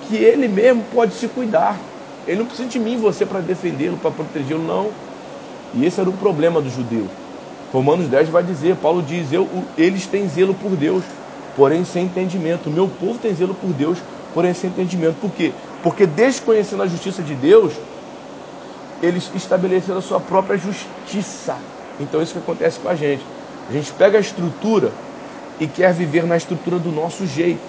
que 0.07 0.14
Ele 0.14 0.47
mesmo 0.47 0.85
pode 0.95 1.14
se 1.14 1.26
cuidar. 1.26 1.76
Ele 2.25 2.38
não 2.38 2.47
precisa 2.47 2.69
de 2.69 2.78
mim 2.78 2.93
e 2.93 2.97
você 2.97 3.26
para 3.26 3.40
defendê-lo, 3.40 3.97
para 3.97 4.12
protegê-lo, 4.12 4.62
não. 4.62 4.93
E 5.75 5.85
esse 5.85 6.00
era 6.00 6.09
o 6.09 6.12
problema 6.12 6.61
do 6.61 6.71
judeu. 6.71 7.09
Romanos 7.73 8.07
10 8.07 8.28
vai 8.28 8.45
dizer, 8.45 8.76
Paulo 8.76 9.02
diz, 9.02 9.33
eu, 9.33 9.49
eles 9.76 10.07
têm 10.07 10.28
zelo 10.28 10.55
por 10.55 10.76
Deus, 10.76 11.02
porém 11.57 11.85
sem 11.85 12.05
entendimento. 12.05 12.69
O 12.69 12.73
meu 12.73 12.87
povo 12.87 13.19
tem 13.19 13.35
zelo 13.35 13.57
por 13.57 13.73
Deus, 13.73 13.99
porém 14.33 14.55
sem 14.55 14.71
entendimento. 14.71 15.17
Por 15.17 15.33
quê? 15.33 15.50
Porque 15.83 16.07
desconhecendo 16.07 16.85
a 16.85 16.87
justiça 16.87 17.21
de 17.21 17.35
Deus, 17.35 17.73
eles 19.02 19.28
estabeleceram 19.35 19.99
a 19.99 20.02
sua 20.02 20.21
própria 20.21 20.57
justiça. 20.57 21.57
Então 21.99 22.23
isso 22.23 22.35
que 22.35 22.38
acontece 22.38 22.78
com 22.78 22.88
a 22.88 22.95
gente. 22.95 23.38
A 23.69 23.73
gente 23.73 23.93
pega 23.93 24.17
a 24.17 24.21
estrutura 24.21 24.91
e 25.61 25.67
quer 25.67 25.93
viver 25.93 26.25
na 26.25 26.37
estrutura 26.37 26.79
do 26.79 26.91
nosso 26.91 27.27
jeito, 27.27 27.61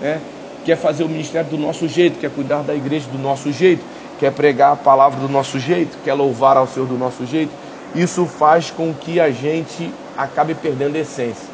né? 0.00 0.20
Quer 0.64 0.76
fazer 0.76 1.02
o 1.02 1.08
ministério 1.08 1.50
do 1.50 1.58
nosso 1.58 1.88
jeito, 1.88 2.18
quer 2.18 2.30
cuidar 2.30 2.62
da 2.62 2.74
igreja 2.74 3.08
do 3.08 3.18
nosso 3.18 3.50
jeito, 3.50 3.84
quer 4.18 4.30
pregar 4.32 4.72
a 4.72 4.76
palavra 4.76 5.18
do 5.18 5.28
nosso 5.28 5.58
jeito, 5.58 5.96
quer 6.04 6.12
louvar 6.14 6.56
ao 6.56 6.66
Senhor 6.66 6.86
do 6.86 6.96
nosso 6.96 7.24
jeito. 7.26 7.52
Isso 7.94 8.26
faz 8.26 8.70
com 8.70 8.92
que 8.94 9.18
a 9.18 9.30
gente 9.30 9.92
acabe 10.16 10.54
perdendo 10.54 10.96
a 10.96 11.00
essência 11.00 11.48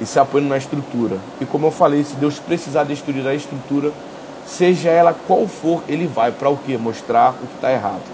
e 0.00 0.06
se 0.06 0.18
apoiando 0.18 0.48
na 0.50 0.56
estrutura. 0.56 1.18
E 1.40 1.44
como 1.44 1.66
eu 1.66 1.70
falei, 1.70 2.04
se 2.04 2.14
Deus 2.16 2.38
precisar 2.38 2.84
destruir 2.84 3.26
a 3.26 3.34
estrutura, 3.34 3.92
seja 4.46 4.88
ela 4.90 5.12
qual 5.12 5.46
for, 5.48 5.82
ele 5.88 6.06
vai 6.06 6.30
para 6.30 6.48
o 6.48 6.56
que? 6.56 6.76
Mostrar 6.76 7.30
o 7.42 7.46
que 7.46 7.56
está 7.56 7.72
errado. 7.72 8.04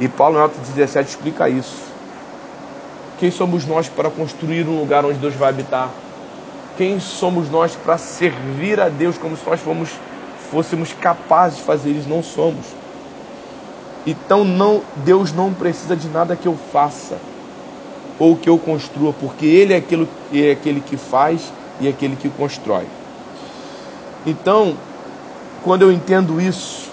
E 0.00 0.08
Paulo, 0.08 0.38
no 0.38 0.44
Atos 0.44 0.58
17, 0.66 1.10
explica 1.10 1.48
isso. 1.48 1.93
Quem 3.24 3.30
somos 3.30 3.64
nós 3.64 3.88
para 3.88 4.10
construir 4.10 4.68
um 4.68 4.80
lugar 4.80 5.02
onde 5.02 5.18
Deus 5.18 5.32
vai 5.32 5.48
habitar? 5.48 5.88
Quem 6.76 7.00
somos 7.00 7.48
nós 7.48 7.74
para 7.74 7.96
servir 7.96 8.78
a 8.78 8.90
Deus 8.90 9.16
como 9.16 9.34
se 9.34 9.46
nós 9.46 9.58
fomos, 9.60 9.88
fôssemos 10.50 10.92
capazes 10.92 11.56
de 11.56 11.64
fazer 11.64 11.92
isso? 11.92 12.06
Não 12.06 12.22
somos. 12.22 12.66
Então 14.06 14.44
não, 14.44 14.82
Deus 15.06 15.32
não 15.32 15.54
precisa 15.54 15.96
de 15.96 16.06
nada 16.08 16.36
que 16.36 16.46
eu 16.46 16.54
faça 16.70 17.16
ou 18.18 18.36
que 18.36 18.46
eu 18.46 18.58
construa, 18.58 19.10
porque 19.14 19.46
Ele 19.46 19.72
é, 19.72 19.78
aquilo, 19.78 20.06
é 20.30 20.50
aquele 20.50 20.82
que 20.82 20.98
faz 20.98 21.50
e 21.80 21.86
é 21.86 21.90
aquele 21.90 22.16
que 22.16 22.28
constrói. 22.28 22.84
Então, 24.26 24.74
quando 25.62 25.80
eu 25.80 25.90
entendo 25.90 26.38
isso, 26.42 26.90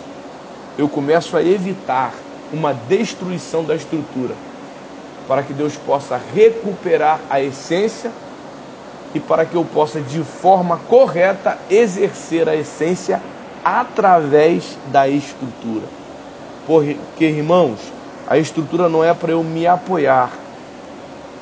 eu 0.78 0.88
começo 0.88 1.36
a 1.36 1.44
evitar 1.44 2.14
uma 2.54 2.72
destruição 2.72 3.66
da 3.66 3.76
estrutura, 3.76 4.34
para 5.32 5.44
que 5.44 5.54
Deus 5.54 5.78
possa 5.78 6.20
recuperar 6.36 7.22
a 7.30 7.40
essência 7.40 8.12
e 9.16 9.20
para 9.22 9.46
que 9.46 9.56
eu 9.56 9.64
possa, 9.64 10.02
de 10.02 10.22
forma 10.26 10.76
correta, 10.90 11.58
exercer 11.70 12.50
a 12.50 12.56
essência 12.58 13.22
através 13.64 14.78
da 14.92 15.08
estrutura. 15.08 15.86
Porque, 16.68 17.24
irmãos, 17.24 17.80
a 18.28 18.38
estrutura 18.38 18.90
não 18.90 19.06
é 19.06 19.14
para 19.14 19.32
eu 19.32 19.42
me 19.42 19.66
apoiar, 19.66 20.32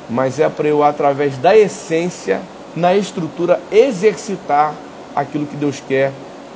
mas 0.07 0.39
é 0.39 0.47
para 0.47 0.67
eu, 0.67 0.83
através 0.83 1.35
da 1.39 1.57
essência, 1.57 2.41
na 2.75 2.93
estrutura, 2.93 3.59
exercitar 3.71 4.71
aquilo 5.15 5.47
que 5.47 5.55
Deus 5.55 5.81
quer 5.87 6.11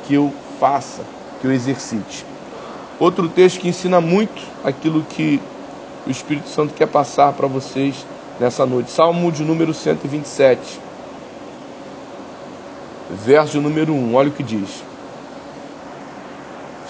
que 0.05 0.13
eu 0.13 0.31
faça, 0.59 1.01
que 1.41 1.47
eu 1.47 1.51
exercite. 1.51 2.23
Outro 2.99 3.27
texto 3.27 3.59
que 3.59 3.69
ensina 3.69 3.99
muito 3.99 4.39
aquilo 4.63 5.01
que 5.01 5.41
o 6.05 6.09
Espírito 6.09 6.49
Santo 6.49 6.73
quer 6.73 6.87
passar 6.87 7.33
para 7.33 7.47
vocês 7.47 8.05
nessa 8.39 8.65
noite. 8.65 8.91
Salmo 8.91 9.31
de 9.31 9.43
número 9.43 9.73
127, 9.73 10.79
verso 13.11 13.61
número 13.61 13.93
1. 13.93 14.15
Olha 14.15 14.29
o 14.29 14.33
que 14.33 14.43
diz. 14.43 14.83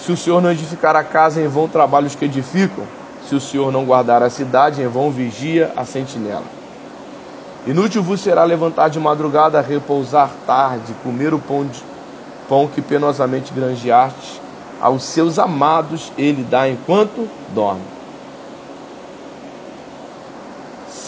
Se 0.00 0.12
o 0.12 0.16
Senhor 0.16 0.42
não 0.42 0.50
edificar 0.50 0.96
a 0.96 1.04
casa, 1.04 1.40
em 1.40 1.48
vão 1.48 1.68
trabalhos 1.68 2.14
que 2.14 2.24
edificam. 2.24 2.84
Se 3.28 3.34
o 3.34 3.40
Senhor 3.40 3.72
não 3.72 3.84
guardar 3.84 4.22
a 4.22 4.28
cidade, 4.28 4.82
em 4.82 4.88
vão 4.88 5.10
vigia 5.10 5.72
a 5.76 5.84
sentinela. 5.84 6.44
Inútil 7.66 8.02
vos 8.02 8.20
será 8.20 8.44
levantar 8.44 8.90
de 8.90 9.00
madrugada, 9.00 9.60
repousar 9.62 10.30
tarde, 10.46 10.94
comer 11.02 11.32
o 11.32 11.38
pão, 11.38 11.64
de, 11.64 11.82
pão 12.46 12.68
que 12.68 12.82
penosamente 12.82 13.54
granjeaste. 13.54 14.42
Aos 14.78 15.04
seus 15.04 15.38
amados 15.38 16.12
ele 16.18 16.42
dá 16.42 16.68
enquanto 16.68 17.26
dorme. 17.54 17.80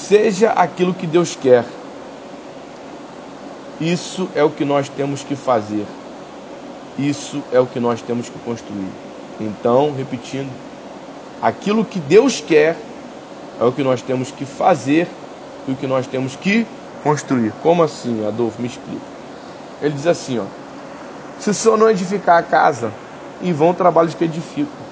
Seja 0.06 0.50
aquilo 0.50 0.94
que 0.94 1.04
Deus 1.04 1.34
quer. 1.34 1.64
Isso 3.80 4.30
é 4.36 4.44
o 4.44 4.50
que 4.50 4.64
nós 4.64 4.88
temos 4.88 5.24
que 5.24 5.34
fazer. 5.34 5.84
Isso 6.96 7.42
é 7.50 7.58
o 7.58 7.66
que 7.66 7.80
nós 7.80 8.00
temos 8.02 8.28
que 8.28 8.38
construir. 8.38 8.88
Então, 9.40 9.92
repetindo, 9.92 10.48
aquilo 11.42 11.84
que 11.84 11.98
Deus 11.98 12.40
quer 12.40 12.76
é 13.60 13.64
o 13.64 13.72
que 13.72 13.82
nós 13.82 14.00
temos 14.00 14.30
que 14.30 14.46
fazer 14.46 15.08
e 15.66 15.72
o 15.72 15.76
que 15.76 15.88
nós 15.88 16.06
temos 16.06 16.36
que 16.36 16.64
construir. 17.02 17.52
Como 17.60 17.82
assim, 17.82 18.24
Adolfo? 18.24 18.62
Me 18.62 18.68
explica. 18.68 19.00
Ele 19.82 19.92
diz 19.92 20.06
assim, 20.06 20.38
ó: 20.38 20.44
Se 21.40 21.50
o 21.50 21.54
Senhor 21.54 21.76
não 21.76 21.90
edificar 21.90 22.38
a 22.38 22.44
casa, 22.44 22.92
em 23.42 23.52
vão 23.52 23.74
trabalhos 23.74 24.14
que 24.14 24.22
edificam. 24.22 24.86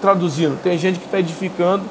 Traduzindo, 0.00 0.60
tem 0.60 0.76
gente 0.76 0.98
que 0.98 1.04
está 1.04 1.20
edificando, 1.20 1.84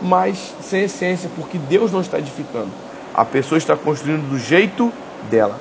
mas 0.00 0.54
sem 0.62 0.84
essência, 0.84 1.30
porque 1.36 1.58
Deus 1.58 1.92
não 1.92 2.00
está 2.00 2.18
edificando. 2.18 2.70
A 3.14 3.24
pessoa 3.24 3.58
está 3.58 3.76
construindo 3.76 4.28
do 4.28 4.38
jeito 4.38 4.92
dela. 5.30 5.58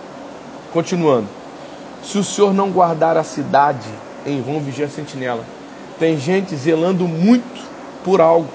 Continuando. 0.72 1.28
Se 2.04 2.18
o 2.18 2.24
Senhor 2.24 2.54
não 2.54 2.70
guardar 2.70 3.18
a 3.18 3.24
cidade, 3.24 3.88
em 4.26 4.42
vão 4.42 4.60
vigia 4.60 4.86
a 4.86 4.90
sentinela. 4.90 5.44
Tem 6.00 6.20
gente 6.20 6.56
zelando 6.56 7.08
muito 7.08 7.66
por 8.04 8.22
algo 8.22 8.48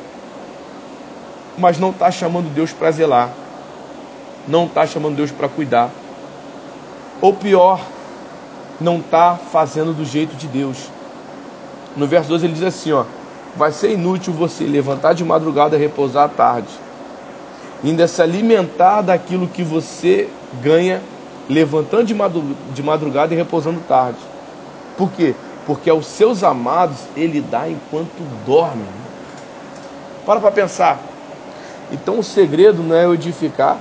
mas 1.57 1.79
não 1.79 1.91
está 1.91 2.11
chamando 2.11 2.53
Deus 2.53 2.73
para 2.73 2.91
zelar, 2.91 3.31
não 4.49 4.67
está 4.67 4.87
chamando 4.87 5.17
Deus 5.17 5.31
para 5.31 5.49
cuidar. 5.49 5.91
Ou 7.21 7.33
pior, 7.33 7.81
não 8.81 8.99
está 8.99 9.37
fazendo 9.37 9.93
do 9.93 10.05
jeito 10.05 10.35
de 10.35 10.49
Deus. 10.49 10.89
No 11.97 12.07
verso 12.07 12.29
12 12.29 12.47
ele 12.47 12.55
diz 12.55 12.63
assim: 12.63 12.93
ó, 12.93 13.05
vai 13.55 13.73
ser 13.73 13.93
inútil 13.93 14.33
você 14.33 14.65
levantar 14.65 15.13
de 15.13 15.25
madrugada 15.25 15.77
e 15.77 15.79
repousar 15.79 16.25
à 16.25 16.29
tarde, 16.29 16.73
ainda 17.85 18.07
se 18.09 18.23
alimentar 18.23 19.03
daquilo 19.03 19.47
que 19.49 19.63
você 19.63 20.29
ganha 20.63 21.03
levantando 21.49 22.05
de 22.73 22.83
madrugada 22.83 23.35
e 23.35 23.37
repousando 23.37 23.81
tarde. 23.81 24.21
Por 24.97 25.11
quê? 25.11 25.35
Porque 25.67 25.91
aos 25.91 26.07
seus 26.07 26.43
amados 26.43 26.99
ele 27.17 27.41
dá 27.41 27.69
enquanto 27.69 28.23
dorme. 28.47 28.85
Para 30.25 30.41
para 30.41 30.51
pensar. 30.53 31.01
Então 31.91 32.19
o 32.19 32.23
segredo 32.23 32.83
não 32.83 32.97
é 32.97 33.05
eu 33.05 33.15
edificar, 33.15 33.77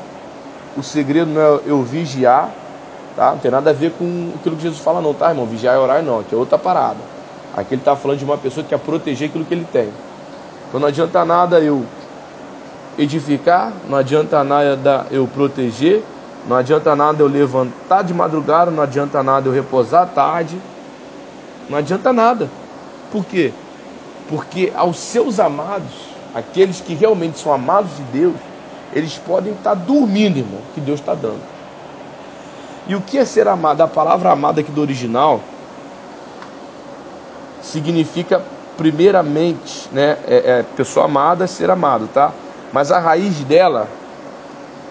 o 0.76 0.84
segredo 0.84 1.32
não 1.32 1.42
é 1.42 1.62
eu 1.66 1.82
vigiar, 1.84 2.50
tá? 3.16 3.32
Não 3.32 3.38
tem 3.38 3.52
nada 3.52 3.70
a 3.70 3.74
ver 3.74 3.92
com 3.92 4.34
aquilo 4.36 4.56
que 4.56 4.64
Jesus 4.64 4.82
fala, 4.82 5.02
não, 5.02 5.14
tá, 5.14 5.30
irmão? 5.30 5.46
Vigiar 5.46 5.76
e 5.76 5.80
orar 5.80 6.04
não, 6.04 6.24
que 6.24 6.34
é 6.34 6.38
outra 6.38 6.58
parada. 6.58 7.11
Aqui 7.56 7.74
ele 7.74 7.82
está 7.82 7.96
falando 7.96 8.20
de 8.20 8.26
uma 8.26 8.38
pessoa 8.38 8.64
que 8.64 8.70
quer 8.70 8.80
proteger 8.80 9.30
aquilo 9.30 9.44
que 9.44 9.54
ele 9.54 9.68
tem. 9.72 9.90
Então 10.68 10.80
não 10.80 10.88
adianta 10.88 11.26
nada 11.26 11.60
eu 11.60 11.86
edificar, 12.98 13.74
não 13.90 13.98
adianta 13.98 14.44
nada 14.44 15.06
eu 15.12 15.28
proteger, 15.28 16.04
não 16.48 16.56
adianta 16.56 16.96
nada 16.96 17.22
eu 17.22 17.28
levantar 17.28 18.04
de 18.04 18.14
madrugada, 18.14 18.72
não 18.72 18.82
adianta 18.82 19.22
nada 19.22 19.50
eu 19.50 19.54
repousar 19.54 20.04
à 20.04 20.06
tarde, 20.06 20.58
não 21.70 21.78
adianta 21.78 22.14
nada. 22.14 22.50
Por 23.12 23.26
quê? 23.26 23.52
Porque 24.30 24.72
aos 24.76 24.98
seus 24.98 25.40
amados 25.40 26.12
aqueles 26.34 26.80
que 26.80 26.94
realmente 26.94 27.38
são 27.38 27.54
amados 27.54 27.98
de 27.98 28.04
Deus, 28.04 28.36
eles 28.94 29.18
podem 29.18 29.54
estar 29.54 29.74
dormindo, 29.74 30.38
irmão, 30.38 30.62
que 30.74 30.80
Deus 30.80 31.00
está 31.00 31.14
dando. 31.14 31.42
E 32.88 32.96
o 32.96 33.02
que 33.02 33.18
é 33.18 33.26
ser 33.26 33.48
amado? 33.48 33.82
A 33.82 33.88
palavra 33.88 34.32
amada 34.32 34.62
aqui 34.62 34.72
do 34.72 34.82
original 34.82 35.42
significa 37.72 38.42
primeiramente, 38.78 39.90
né? 39.92 40.18
É, 40.28 40.60
é 40.60 40.66
pessoa 40.76 41.06
amada, 41.06 41.48
ser 41.48 41.70
amado, 41.70 42.10
tá? 42.14 42.32
Mas 42.74 42.92
a 42.92 43.00
raiz 43.00 43.40
dela 43.44 43.88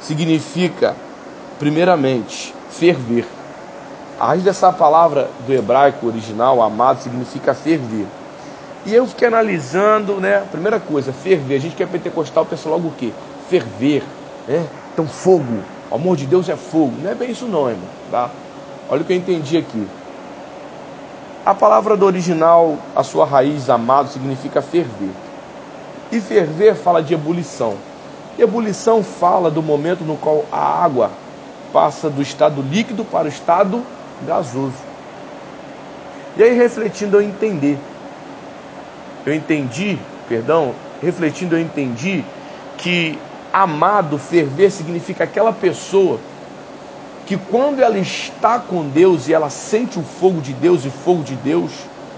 significa 0.01 0.95
primeiramente 1.59 2.55
ferver. 2.71 3.27
A 4.19 4.27
raiz 4.27 4.43
dessa 4.43 4.73
palavra 4.73 5.31
do 5.47 5.53
hebraico 5.53 6.07
original, 6.07 6.63
amado, 6.63 7.03
significa 7.03 7.55
ferver. 7.55 8.07
E 8.87 8.95
eu 8.95 9.07
fiquei 9.07 9.29
analisando, 9.29 10.15
né? 10.15 10.45
Primeira 10.51 10.81
coisa, 10.81 11.13
ferver. 11.13 11.57
A 11.57 11.61
gente 11.61 11.77
quer 11.77 11.87
pentecostal, 11.89 12.47
pensa 12.47 12.69
logo 12.69 12.89
o 12.89 12.93
quê? 12.93 13.13
Ferver, 13.49 14.03
né? 14.47 14.67
Então, 14.93 15.07
fogo. 15.07 15.63
O 15.91 15.95
amor 15.95 16.17
de 16.17 16.27
Deus 16.27 16.49
é 16.49 16.57
fogo. 16.57 16.93
Não 17.03 17.11
é 17.11 17.15
bem 17.15 17.31
isso 17.31 17.47
não, 17.47 17.69
irmão, 17.69 17.89
tá? 18.11 18.31
Olha 18.89 19.03
o 19.03 19.05
que 19.05 19.13
eu 19.13 19.17
entendi 19.17 19.57
aqui. 19.57 19.87
A 21.45 21.55
palavra 21.55 21.97
do 21.97 22.05
original, 22.05 22.77
a 22.95 23.03
sua 23.03 23.25
raiz, 23.25 23.71
amado, 23.71 24.09
significa 24.09 24.61
ferver. 24.61 25.11
E 26.13 26.21
ferver 26.21 26.75
fala 26.75 27.03
de 27.03 27.15
ebulição. 27.15 27.75
Ebulição 28.39 29.03
fala 29.03 29.51
do 29.51 29.63
momento 29.63 30.05
no 30.05 30.17
qual 30.17 30.45
a 30.53 30.85
água 30.85 31.11
passa 31.73 32.11
do 32.11 32.21
estado 32.21 32.63
líquido 32.63 33.05
para 33.05 33.27
o 33.27 33.29
estado 33.29 33.83
gasoso. 34.27 34.75
E 36.37 36.43
aí, 36.43 36.55
refletindo, 36.55 37.17
eu 37.17 37.23
entender 37.23 37.79
eu 39.27 39.35
entendi, 39.35 39.99
perdão, 40.29 40.75
refletindo, 41.03 41.55
eu 41.55 41.61
entendi 41.61 42.25
que 42.79 43.19
amado, 43.53 44.17
ferver, 44.19 44.71
significa 44.71 45.25
aquela 45.25 45.53
pessoa 45.53 46.19
que 47.31 47.37
quando 47.37 47.79
ela 47.79 47.97
está 47.97 48.59
com 48.59 48.89
Deus 48.89 49.29
e 49.29 49.33
ela 49.33 49.49
sente 49.51 50.01
o 50.01 50.03
fogo 50.03 50.41
de 50.41 50.53
Deus 50.53 50.85
e 50.85 50.91
fogo 50.91 51.23
de 51.23 51.37
Deus, 51.37 51.71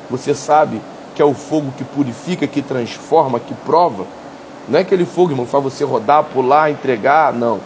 você 0.09 0.35
sabe 0.35 0.81
que 1.14 1.20
é 1.20 1.25
o 1.25 1.35
fogo 1.35 1.70
que 1.77 1.85
purifica, 1.85 2.46
que 2.46 2.62
transforma, 2.62 3.38
que 3.38 3.53
prova. 3.53 4.07
Não 4.66 4.79
é 4.79 4.81
aquele 4.81 5.05
fogo, 5.05 5.33
irmão, 5.33 5.44
que 5.44 5.53
faz 5.53 5.62
você 5.62 5.85
rodar, 5.85 6.25
pular, 6.25 6.70
entregar, 6.70 7.31
não. 7.35 7.61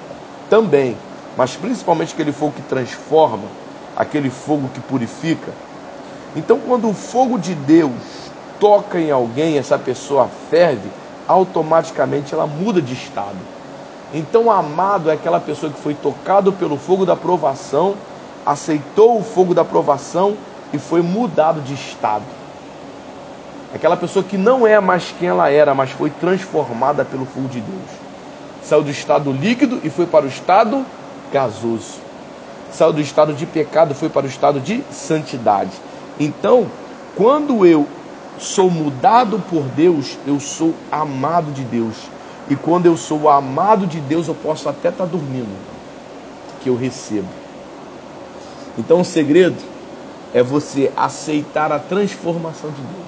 Também, 0.51 0.97
mas 1.37 1.55
principalmente 1.55 2.15
aquele 2.15 2.33
fogo 2.33 2.51
que 2.51 2.63
transforma, 2.63 3.45
aquele 3.97 4.29
fogo 4.29 4.69
que 4.75 4.81
purifica. 4.81 5.53
Então, 6.35 6.59
quando 6.59 6.89
o 6.89 6.95
fogo 6.95 7.39
de 7.39 7.55
Deus 7.55 7.93
toca 8.59 8.99
em 8.99 9.13
alguém, 9.13 9.57
essa 9.57 9.79
pessoa 9.79 10.29
ferve, 10.51 10.91
automaticamente 11.29 12.35
ela 12.35 12.49
muda 12.49 12.83
de 12.83 12.95
estado. 12.95 13.39
Então, 14.17 14.51
amado 14.51 15.11
é 15.11 15.13
aquela 15.13 15.39
pessoa 15.39 15.71
que 15.71 15.79
foi 15.79 15.93
tocado 15.93 16.51
pelo 16.51 16.79
fogo 16.79 17.05
da 17.05 17.15
provação, 17.15 17.95
aceitou 18.47 19.19
o 19.19 19.23
fogo 19.23 19.53
da 19.53 19.63
provação 19.63 20.39
e 20.73 20.79
foi 20.79 21.03
mudado 21.03 21.61
de 21.61 21.75
estado. 21.75 22.25
Aquela 23.75 23.95
pessoa 23.95 24.25
que 24.25 24.39
não 24.39 24.67
é 24.67 24.81
mais 24.81 25.15
quem 25.19 25.29
ela 25.29 25.51
era, 25.51 25.75
mas 25.75 25.91
foi 25.91 26.09
transformada 26.09 27.05
pelo 27.05 27.27
fogo 27.27 27.47
de 27.49 27.61
Deus. 27.61 27.91
Saiu 28.63 28.83
do 28.83 28.91
estado 28.91 29.31
líquido 29.31 29.81
e 29.85 29.91
foi 29.91 30.07
para 30.07 30.25
o 30.25 30.29
estado 30.29 30.83
gasoso. 31.31 32.01
Saiu 32.73 32.95
do 32.95 33.03
estado 33.03 33.35
de 33.35 33.45
pecado 33.45 33.93
e 33.93 33.95
foi 33.95 34.09
para 34.09 34.25
o 34.25 34.29
estado 34.31 34.61
de 34.61 34.83
santidade. 34.91 35.73
Então, 36.19 36.67
quando 37.15 37.67
eu 37.67 37.87
sou 38.39 38.71
mudado 38.71 39.43
por 39.51 39.65
Deus, 39.65 40.17
eu 40.27 40.41
sou 40.41 40.75
amado 40.91 41.53
de 41.53 41.63
Deus. 41.65 42.16
E 42.49 42.55
quando 42.55 42.87
eu 42.87 42.97
sou 42.97 43.29
amado 43.29 43.87
de 43.87 44.01
Deus, 44.01 44.29
eu 44.29 44.35
posso 44.35 44.69
até 44.69 44.89
estar 44.89 45.05
tá 45.05 45.11
dormindo, 45.11 45.49
que 46.63 46.69
eu 46.69 46.77
recebo. 46.77 47.29
Então 48.79 49.01
o 49.01 49.05
segredo 49.05 49.57
é 50.33 50.43
você 50.43 50.93
aceitar 50.97 51.73
a 51.73 51.79
transformação 51.79 52.71
de 52.71 52.83
Deus. 52.83 53.07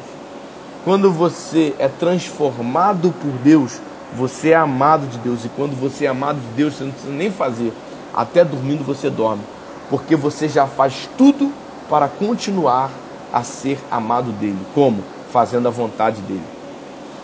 Quando 0.85 1.13
você 1.13 1.75
é 1.79 1.87
transformado 1.87 3.13
por 3.13 3.31
Deus, 3.45 3.81
você 4.17 4.51
é 4.51 4.55
amado 4.55 5.07
de 5.07 5.19
Deus. 5.19 5.45
E 5.45 5.49
quando 5.51 5.79
você 5.79 6.07
é 6.07 6.09
amado 6.09 6.41
de 6.41 6.47
Deus, 6.57 6.75
você 6.75 6.85
não 6.85 6.91
precisa 6.91 7.13
nem 7.13 7.31
fazer. 7.31 7.73
Até 8.15 8.45
dormindo 8.45 8.83
você 8.83 9.11
dorme. 9.11 9.43
Porque 9.91 10.17
você 10.17 10.49
já 10.49 10.67
faz 10.67 11.09
tudo 11.17 11.53
para 11.89 12.09
continuar 12.09 12.91
a 13.33 13.43
ser 13.43 13.79
amado 13.91 14.33
dele. 14.33 14.59
Como? 14.75 15.03
Fazendo 15.31 15.69
a 15.69 15.71
vontade 15.71 16.23
dele. 16.23 16.43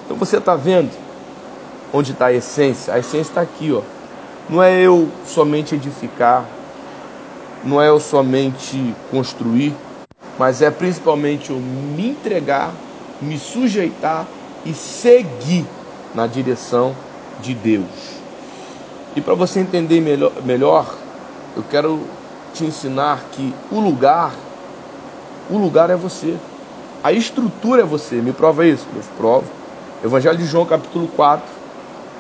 Então 0.05 0.17
você 0.17 0.37
está 0.37 0.55
vendo 0.55 1.04
onde 1.95 2.13
está 2.13 2.27
a 2.27 2.33
essência? 2.35 2.93
A 2.93 2.99
essência 2.99 3.31
está 3.31 3.41
aqui, 3.41 3.73
ó. 3.73 3.81
Não 4.51 4.63
é 4.63 4.79
eu 4.79 5.09
somente 5.25 5.75
edificar, 5.75 6.45
não 7.65 7.81
é 7.81 7.89
eu 7.89 7.99
somente 7.99 8.95
construir, 9.11 9.75
mas 10.39 10.61
é 10.61 10.71
principalmente 10.71 11.49
eu 11.49 11.57
me 11.57 12.11
entregar 12.11 12.75
me 13.21 13.39
sujeitar 13.39 14.27
e 14.65 14.73
seguir 14.73 15.65
na 16.15 16.27
direção 16.27 16.95
de 17.41 17.55
Deus. 17.55 18.15
E 19.17 19.21
para 19.21 19.35
você 19.35 19.61
entender 19.61 20.01
melhor, 20.01 20.33
melhor, 20.45 20.95
eu 21.57 21.65
quero 21.71 22.01
te 22.53 22.65
ensinar 22.65 23.25
que 23.33 23.55
o 23.71 23.81
lugar, 23.81 24.33
o 25.51 25.57
lugar 25.57 25.91
é 25.91 25.97
você. 25.97 26.37
A 27.03 27.13
estrutura 27.13 27.83
é 27.83 27.85
você. 27.85 28.17
Me 28.17 28.33
prova 28.33 28.67
isso? 28.67 28.87
Eu 28.95 29.03
provo. 29.17 29.47
Evangelho 30.03 30.39
de 30.39 30.47
João, 30.47 30.67
capítulo 30.67 31.09
4, 31.09 31.45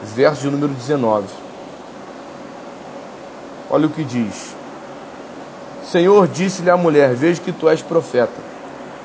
verso 0.04 0.42
de 0.42 0.50
número 0.50 0.72
19. 0.72 1.26
Olha 3.70 3.86
o 3.86 3.90
que 3.90 4.04
diz. 4.04 4.54
Senhor 5.90 6.28
disse-lhe 6.28 6.70
à 6.70 6.76
mulher: 6.76 7.14
Vejo 7.14 7.40
que 7.40 7.52
tu 7.52 7.68
és 7.68 7.82
profeta. 7.82 8.54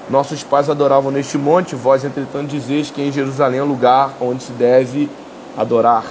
Nossos 0.09 0.43
pais 0.43 0.69
adoravam 0.69 1.11
neste 1.11 1.37
monte, 1.37 1.75
vós, 1.75 2.03
entretanto, 2.03 2.47
dizeis 2.47 2.89
que 2.89 3.01
em 3.01 3.11
Jerusalém 3.11 3.59
é 3.59 3.63
lugar 3.63 4.15
onde 4.19 4.43
se 4.43 4.51
deve 4.51 5.09
adorar. 5.57 6.03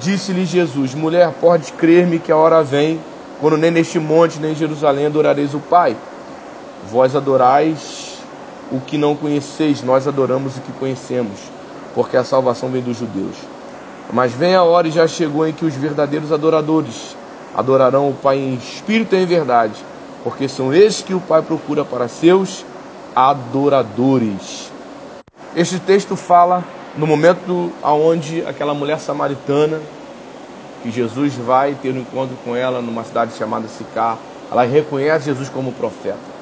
Disse-lhe 0.00 0.44
Jesus: 0.44 0.94
Mulher, 0.94 1.32
pode 1.40 1.72
crer-me 1.72 2.18
que 2.18 2.30
a 2.30 2.36
hora 2.36 2.62
vem, 2.62 3.00
quando 3.40 3.56
nem 3.56 3.70
neste 3.70 3.98
monte, 3.98 4.38
nem 4.38 4.52
em 4.52 4.54
Jerusalém 4.54 5.06
adorareis 5.06 5.54
o 5.54 5.60
Pai. 5.60 5.96
Vós 6.90 7.16
adorais 7.16 8.18
o 8.70 8.80
que 8.80 8.98
não 8.98 9.16
conheceis, 9.16 9.82
nós 9.82 10.06
adoramos 10.06 10.56
o 10.56 10.60
que 10.60 10.72
conhecemos, 10.72 11.38
porque 11.98 12.16
a 12.16 12.22
salvação 12.22 12.68
vem 12.68 12.80
dos 12.80 12.96
judeus. 12.96 13.34
Mas 14.12 14.30
vem 14.30 14.54
a 14.54 14.62
hora 14.62 14.86
e 14.86 14.92
já 14.92 15.08
chegou 15.08 15.44
em 15.44 15.52
que 15.52 15.64
os 15.64 15.74
verdadeiros 15.74 16.30
adoradores 16.30 17.16
adorarão 17.52 18.08
o 18.08 18.14
Pai 18.14 18.38
em 18.38 18.54
espírito 18.54 19.16
e 19.16 19.18
em 19.18 19.26
verdade 19.26 19.74
porque 20.22 20.48
são 20.48 20.72
estes 20.74 21.02
que 21.02 21.14
o 21.14 21.20
Pai 21.20 21.42
procura 21.42 21.84
para 21.84 22.06
seus 22.06 22.64
adoradores. 23.16 24.70
Este 25.56 25.78
texto 25.80 26.16
fala 26.16 26.62
no 26.96 27.06
momento 27.06 27.72
aonde 27.82 28.44
aquela 28.46 28.74
mulher 28.74 29.00
samaritana 29.00 29.80
que 30.82 30.90
Jesus 30.90 31.34
vai 31.34 31.74
ter 31.80 31.92
um 31.94 31.98
encontro 31.98 32.36
com 32.44 32.54
ela 32.54 32.80
numa 32.80 33.02
cidade 33.04 33.36
chamada 33.36 33.66
Sicar, 33.66 34.18
ela 34.52 34.64
reconhece 34.64 35.24
Jesus 35.24 35.48
como 35.48 35.72
profeta. 35.72 36.37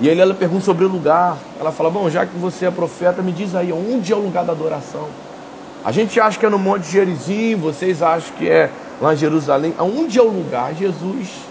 E 0.00 0.08
aí 0.08 0.18
ela 0.18 0.34
pergunta 0.34 0.64
sobre 0.64 0.84
o 0.84 0.88
lugar. 0.88 1.38
Ela 1.58 1.70
fala: 1.70 1.90
Bom, 1.90 2.08
já 2.08 2.26
que 2.26 2.36
você 2.36 2.66
é 2.66 2.70
profeta, 2.70 3.22
me 3.22 3.32
diz 3.32 3.54
aí 3.54 3.72
onde 3.72 4.12
é 4.12 4.16
o 4.16 4.20
lugar 4.20 4.44
da 4.44 4.52
adoração. 4.52 5.08
A 5.84 5.92
gente 5.92 6.18
acha 6.20 6.38
que 6.38 6.44
é 6.44 6.48
no 6.48 6.58
Monte 6.58 6.90
Gerizim, 6.90 7.56
vocês 7.56 8.02
acham 8.02 8.34
que 8.36 8.48
é 8.48 8.70
lá 9.00 9.14
em 9.14 9.16
Jerusalém. 9.16 9.74
Aonde 9.78 10.18
é 10.18 10.22
o 10.22 10.28
lugar? 10.28 10.74
Jesus 10.74 11.50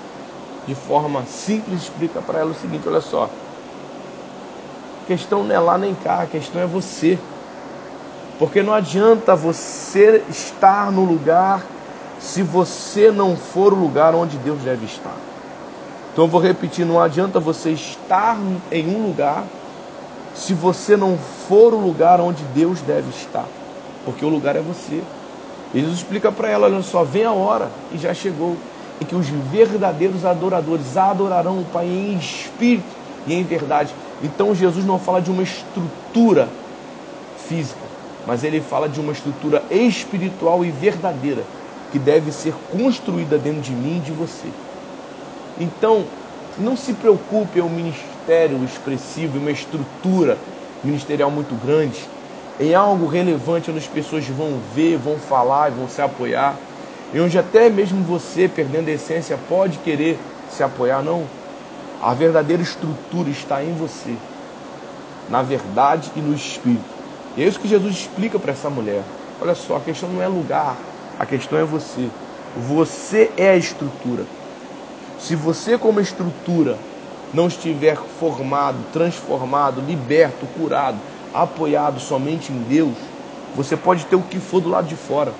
de 0.69 0.75
forma 0.75 1.25
simples, 1.25 1.81
explica 1.81 2.21
para 2.21 2.39
ela 2.39 2.51
o 2.51 2.53
seguinte: 2.53 2.87
olha 2.87 3.01
só, 3.01 3.23
a 5.03 5.07
questão 5.07 5.43
não 5.43 5.55
é 5.55 5.59
lá 5.59 5.79
nem 5.79 5.95
cá, 5.95 6.21
a 6.21 6.27
questão 6.27 6.61
é 6.61 6.65
você. 6.67 7.17
Porque 8.37 8.61
não 8.61 8.73
adianta 8.73 9.35
você 9.35 10.23
estar 10.29 10.91
no 10.91 11.03
lugar 11.03 11.65
se 12.19 12.43
você 12.43 13.11
não 13.11 13.35
for 13.35 13.73
o 13.73 13.75
lugar 13.75 14.13
onde 14.13 14.37
Deus 14.37 14.61
deve 14.61 14.85
estar. 14.85 15.28
Então 16.19 16.27
eu 16.27 16.31
vou 16.31 16.41
repetir: 16.41 16.85
não 16.85 16.99
adianta 16.99 17.39
você 17.39 17.71
estar 17.71 18.37
em 18.69 18.93
um 18.93 19.07
lugar 19.07 19.45
se 20.33 20.53
você 20.53 20.97
não 20.97 21.17
for 21.17 21.73
o 21.73 21.79
lugar 21.79 22.19
onde 22.19 22.43
Deus 22.43 22.81
deve 22.81 23.09
estar. 23.09 23.47
Porque 24.03 24.25
o 24.25 24.27
lugar 24.27 24.57
é 24.57 24.61
você. 24.61 25.01
Jesus 25.73 25.99
explica 25.99 26.29
para 26.29 26.49
ela: 26.49 26.67
olha 26.67 26.81
só, 26.81 27.05
vem 27.05 27.23
a 27.23 27.31
hora 27.31 27.71
e 27.89 27.97
já 27.97 28.13
chegou 28.13 28.57
em 28.99 29.05
que 29.05 29.15
os 29.15 29.29
verdadeiros 29.29 30.25
adoradores 30.25 30.97
adorarão 30.97 31.61
o 31.61 31.65
Pai 31.65 31.87
em 31.87 32.17
espírito 32.17 32.91
e 33.25 33.33
em 33.33 33.45
verdade. 33.45 33.95
Então 34.21 34.53
Jesus 34.53 34.83
não 34.83 34.99
fala 34.99 35.21
de 35.21 35.31
uma 35.31 35.43
estrutura 35.43 36.49
física, 37.47 37.85
mas 38.25 38.43
ele 38.43 38.59
fala 38.59 38.89
de 38.89 38.99
uma 38.99 39.13
estrutura 39.13 39.63
espiritual 39.71 40.65
e 40.65 40.69
verdadeira 40.69 41.45
que 41.89 41.97
deve 41.97 42.33
ser 42.33 42.55
construída 42.69 43.39
dentro 43.39 43.61
de 43.61 43.71
mim 43.71 43.99
e 43.99 44.01
de 44.01 44.11
você. 44.11 44.49
Então, 45.59 46.05
não 46.57 46.75
se 46.75 46.93
preocupe, 46.93 47.59
é 47.59 47.63
um 47.63 47.69
ministério 47.69 48.63
expressivo, 48.63 49.37
uma 49.37 49.51
estrutura 49.51 50.37
ministerial 50.83 51.29
muito 51.29 51.55
grande, 51.55 52.09
em 52.59 52.73
algo 52.73 53.05
relevante 53.05 53.69
onde 53.69 53.79
as 53.79 53.87
pessoas 53.87 54.27
vão 54.27 54.59
ver, 54.59 54.97
vão 54.97 55.17
falar 55.17 55.71
e 55.71 55.75
vão 55.75 55.87
se 55.87 56.01
apoiar 56.01 56.69
e 57.11 57.19
onde 57.19 57.37
até 57.39 57.69
mesmo 57.69 58.03
você, 58.03 58.47
perdendo 58.47 58.89
a 58.89 58.91
essência, 58.91 59.37
pode 59.37 59.79
querer 59.79 60.19
se 60.47 60.61
apoiar, 60.61 61.01
não. 61.01 61.27
A 61.99 62.13
verdadeira 62.13 62.61
estrutura 62.61 63.29
está 63.29 63.63
em 63.63 63.73
você, 63.73 64.15
na 65.27 65.41
verdade 65.41 66.11
e 66.15 66.21
no 66.21 66.33
espírito. 66.33 66.85
E 67.35 67.43
é 67.43 67.47
isso 67.47 67.59
que 67.59 67.67
Jesus 67.67 67.95
explica 67.95 68.37
para 68.37 68.51
essa 68.51 68.69
mulher. 68.69 69.03
Olha 69.41 69.55
só, 69.55 69.77
a 69.77 69.81
questão 69.81 70.09
não 70.09 70.21
é 70.21 70.27
lugar, 70.27 70.77
a 71.17 71.25
questão 71.25 71.57
é 71.57 71.63
você. 71.63 72.09
Você 72.55 73.33
é 73.37 73.49
a 73.49 73.57
estrutura. 73.57 74.38
Se 75.19 75.35
você, 75.35 75.77
como 75.77 75.99
estrutura, 75.99 76.79
não 77.31 77.47
estiver 77.47 77.95
formado, 77.95 78.85
transformado, 78.91 79.81
liberto, 79.81 80.47
curado, 80.47 81.01
apoiado 81.31 81.99
somente 81.99 82.51
em 82.51 82.63
Deus, 82.63 82.97
você 83.53 83.77
pode 83.77 84.05
ter 84.05 84.15
o 84.15 84.23
que 84.23 84.39
for 84.39 84.59
do 84.59 84.69
lado 84.69 84.87
de 84.87 84.95
fora 84.95 85.35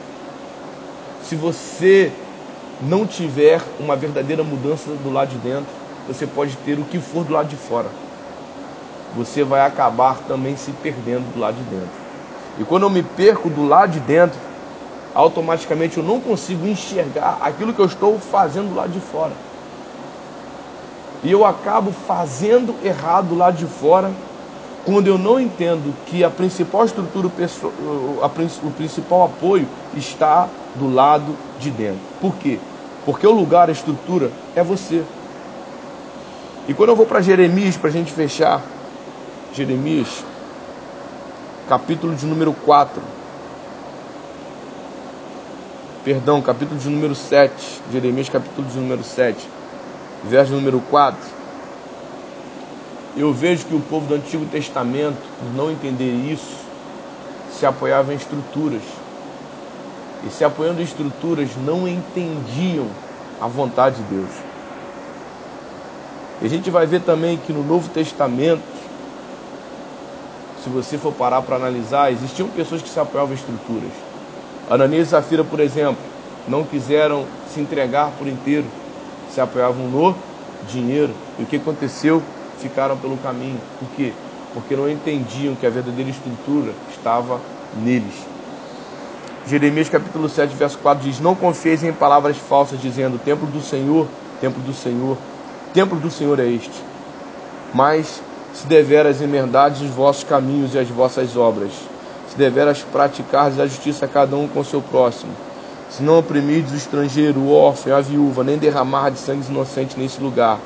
se 1.20 1.36
você 1.36 2.14
não 2.80 3.06
tiver 3.06 3.62
uma 3.78 3.96
verdadeira 3.96 4.44
mudança 4.44 4.96
do 4.96 5.10
lado 5.10 5.30
de 5.30 5.38
dentro, 5.38 5.76
você 6.08 6.26
pode 6.26 6.58
ter 6.58 6.80
o 6.80 6.86
que 6.86 7.00
for 7.00 7.24
do 7.24 7.34
lado 7.34 7.50
de 7.50 7.58
fora. 7.58 7.92
Você 9.14 9.44
vai 9.44 9.62
acabar 9.62 10.26
também 10.26 10.56
se 10.56 10.72
perdendo 10.74 11.32
do 11.32 11.40
lado 11.40 11.58
de 11.58 11.64
dentro. 11.64 12.00
E 12.58 12.64
quando 12.64 12.84
eu 12.84 12.90
me 12.90 13.04
perco 13.04 13.50
do 13.50 13.64
lado 13.64 13.94
de 13.94 14.00
dentro, 14.00 14.40
automaticamente 15.14 15.98
eu 15.98 16.04
não 16.04 16.22
consigo 16.22 16.66
enxergar 16.66 17.38
aquilo 17.42 17.74
que 17.74 17.82
eu 17.82 17.86
estou 17.86 18.18
fazendo 18.20 18.70
do 18.70 18.76
lado 18.76 18.92
de 18.92 19.00
fora. 19.00 19.49
E 21.24 21.32
eu 21.32 21.46
acabo 21.46 21.92
fazendo 21.92 22.76
errado 22.84 23.30
do 23.30 23.36
lado 23.36 23.58
de 23.58 23.66
fora 23.66 24.12
quando 24.86 25.08
eu 25.08 25.18
não 25.18 25.40
entendo 25.40 25.94
que 26.08 26.24
a 26.24 26.30
principal 26.30 26.86
estrutura, 26.86 27.28
o 27.28 28.72
principal 28.72 29.26
apoio 29.26 29.68
está 29.96 30.48
do 30.76 30.92
lado 30.92 31.36
de 31.60 31.70
dentro. 31.70 32.00
Por 32.22 32.36
quê? 32.36 32.58
Porque 33.06 33.28
o 33.28 33.32
lugar, 33.32 33.70
a 33.70 33.72
estrutura 33.72 34.32
é 34.56 34.64
você. 34.64 35.04
E 36.68 36.74
quando 36.74 36.90
eu 36.90 36.96
vou 36.96 37.06
para 37.06 37.22
Jeremias, 37.22 37.76
para 37.76 37.90
a 37.90 37.94
gente 37.94 38.12
fechar, 38.12 38.62
Jeremias, 39.54 40.24
capítulo 41.68 42.16
de 42.16 42.26
número 42.26 42.54
4. 42.66 43.02
Perdão, 46.04 46.42
capítulo 46.42 46.80
de 46.80 46.90
número 46.90 47.14
7. 47.14 47.82
Jeremias, 47.92 48.30
capítulo 48.30 48.68
de 48.68 48.78
número 48.78 49.04
7, 49.04 49.48
verso 50.24 50.54
número 50.54 50.82
4 50.90 51.40
eu 53.18 53.34
vejo 53.34 53.66
que 53.66 53.76
o 53.76 53.82
povo 53.82 54.08
do 54.08 54.14
Antigo 54.14 54.46
Testamento, 54.46 55.18
por 55.40 55.54
não 55.54 55.70
entender 55.70 56.10
isso, 56.10 56.58
se 57.52 57.66
apoiava 57.66 58.14
em 58.14 58.16
estruturas. 58.16 58.82
E 60.26 60.30
se 60.30 60.46
apoiando 60.46 60.80
em 60.80 60.86
estruturas, 60.86 61.50
não 61.58 61.86
entendiam 61.88 62.88
a 63.42 63.48
vontade 63.48 63.98
de 63.98 64.04
Deus. 64.04 64.30
E 66.42 66.46
a 66.46 66.50
gente 66.50 66.70
vai 66.70 66.86
ver 66.86 67.02
também 67.02 67.38
que 67.38 67.52
no 67.52 67.64
Novo 67.64 67.90
Testamento, 67.90 68.64
se 70.64 70.70
você 70.70 70.98
for 70.98 71.14
parar 71.14 71.42
para 71.42 71.58
analisar, 71.58 72.12
existiam 72.14 72.48
pessoas 72.48 72.82
que 72.82 72.90
se 72.90 73.00
apoiavam 73.00 73.34
em 73.34 73.36
estruturas. 73.36 73.92
Ananias 74.70 75.08
e 75.08 75.12
Safira, 75.12 75.44
por 75.44 75.60
exemplo, 75.60 76.02
não 76.48 76.64
quiseram 76.64 77.26
se 77.54 77.60
entregar 77.60 78.12
por 78.18 78.28
inteiro, 78.28 78.68
se 79.34 79.42
apoiavam 79.42 79.88
no 79.88 80.16
dinheiro. 80.68 81.14
E 81.38 81.44
o 81.44 81.46
que 81.46 81.58
aconteceu? 81.58 82.22
ficaram 82.60 82.98
pelo 82.98 83.18
caminho. 83.18 83.60
Por 83.80 83.90
quê? 83.96 84.14
Porque 84.54 84.76
não 84.76 84.90
entendiam 84.90 85.56
que 85.56 85.66
a 85.66 85.70
verdadeira 85.70 86.10
estrutura 86.10 86.74
estava 86.92 87.40
neles. 87.82 88.14
Jeremias 89.48 89.90
capítulo 89.90 90.30
7, 90.30 90.54
verso 90.56 90.78
4 90.80 91.04
diz: 91.04 91.20
Não 91.20 91.34
confieis 91.34 91.84
em 91.84 91.94
palavras 91.94 92.38
falsas, 92.38 92.80
dizendo: 92.82 93.20
Templo 93.24 93.48
do 93.48 93.62
Senhor, 93.62 94.08
templo 94.40 94.62
do 94.62 94.74
Senhor, 94.74 95.18
templo 95.74 96.00
do 96.00 96.12
Senhor 96.12 96.40
é 96.40 96.48
este. 96.48 96.84
Mas 97.74 98.22
se 98.54 98.68
deveras 98.68 99.22
emendardes 99.22 99.82
os 99.82 99.90
vossos 99.90 100.24
caminhos 100.24 100.74
e 100.74 100.80
as 100.80 100.90
vossas 100.90 101.38
obras, 101.38 101.72
se 102.30 102.38
deveras 102.38 102.82
praticardes 102.84 103.60
a 103.60 103.68
justiça 103.68 104.06
a 104.06 104.08
cada 104.08 104.36
um 104.36 104.48
com 104.48 104.64
seu 104.64 104.82
próximo, 104.82 105.32
se 105.90 106.04
não 106.04 106.20
oprimirdes 106.20 106.72
o 106.72 106.76
estrangeiro, 106.76 107.40
o 107.40 107.52
órfão, 107.52 107.96
a 107.96 108.02
viúva, 108.02 108.44
nem 108.44 108.58
derramardes 108.58 109.22
sangue 109.22 109.48
inocente 109.50 110.00
nesse 110.00 110.22
lugar, 110.22 110.60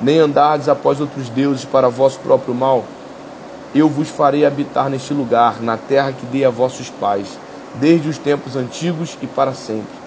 nem 0.00 0.18
andardes 0.18 0.68
após 0.68 1.00
outros 1.00 1.28
deuses 1.28 1.64
para 1.64 1.88
vosso 1.88 2.18
próprio 2.20 2.54
mal, 2.54 2.84
eu 3.74 3.88
vos 3.88 4.08
farei 4.08 4.44
habitar 4.44 4.88
neste 4.88 5.14
lugar, 5.14 5.60
na 5.60 5.76
terra 5.76 6.12
que 6.12 6.26
dei 6.26 6.44
a 6.44 6.50
vossos 6.50 6.90
pais, 6.90 7.38
desde 7.74 8.08
os 8.08 8.18
tempos 8.18 8.56
antigos 8.56 9.16
e 9.22 9.26
para 9.26 9.52
sempre. 9.54 10.06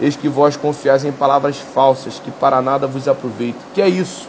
Eis 0.00 0.16
que 0.16 0.28
vós 0.28 0.56
confiais 0.56 1.04
em 1.04 1.12
palavras 1.12 1.58
falsas, 1.58 2.20
que 2.24 2.30
para 2.30 2.62
nada 2.62 2.86
vos 2.86 3.06
aproveitam. 3.06 3.60
Que 3.74 3.82
é 3.82 3.88
isso? 3.88 4.26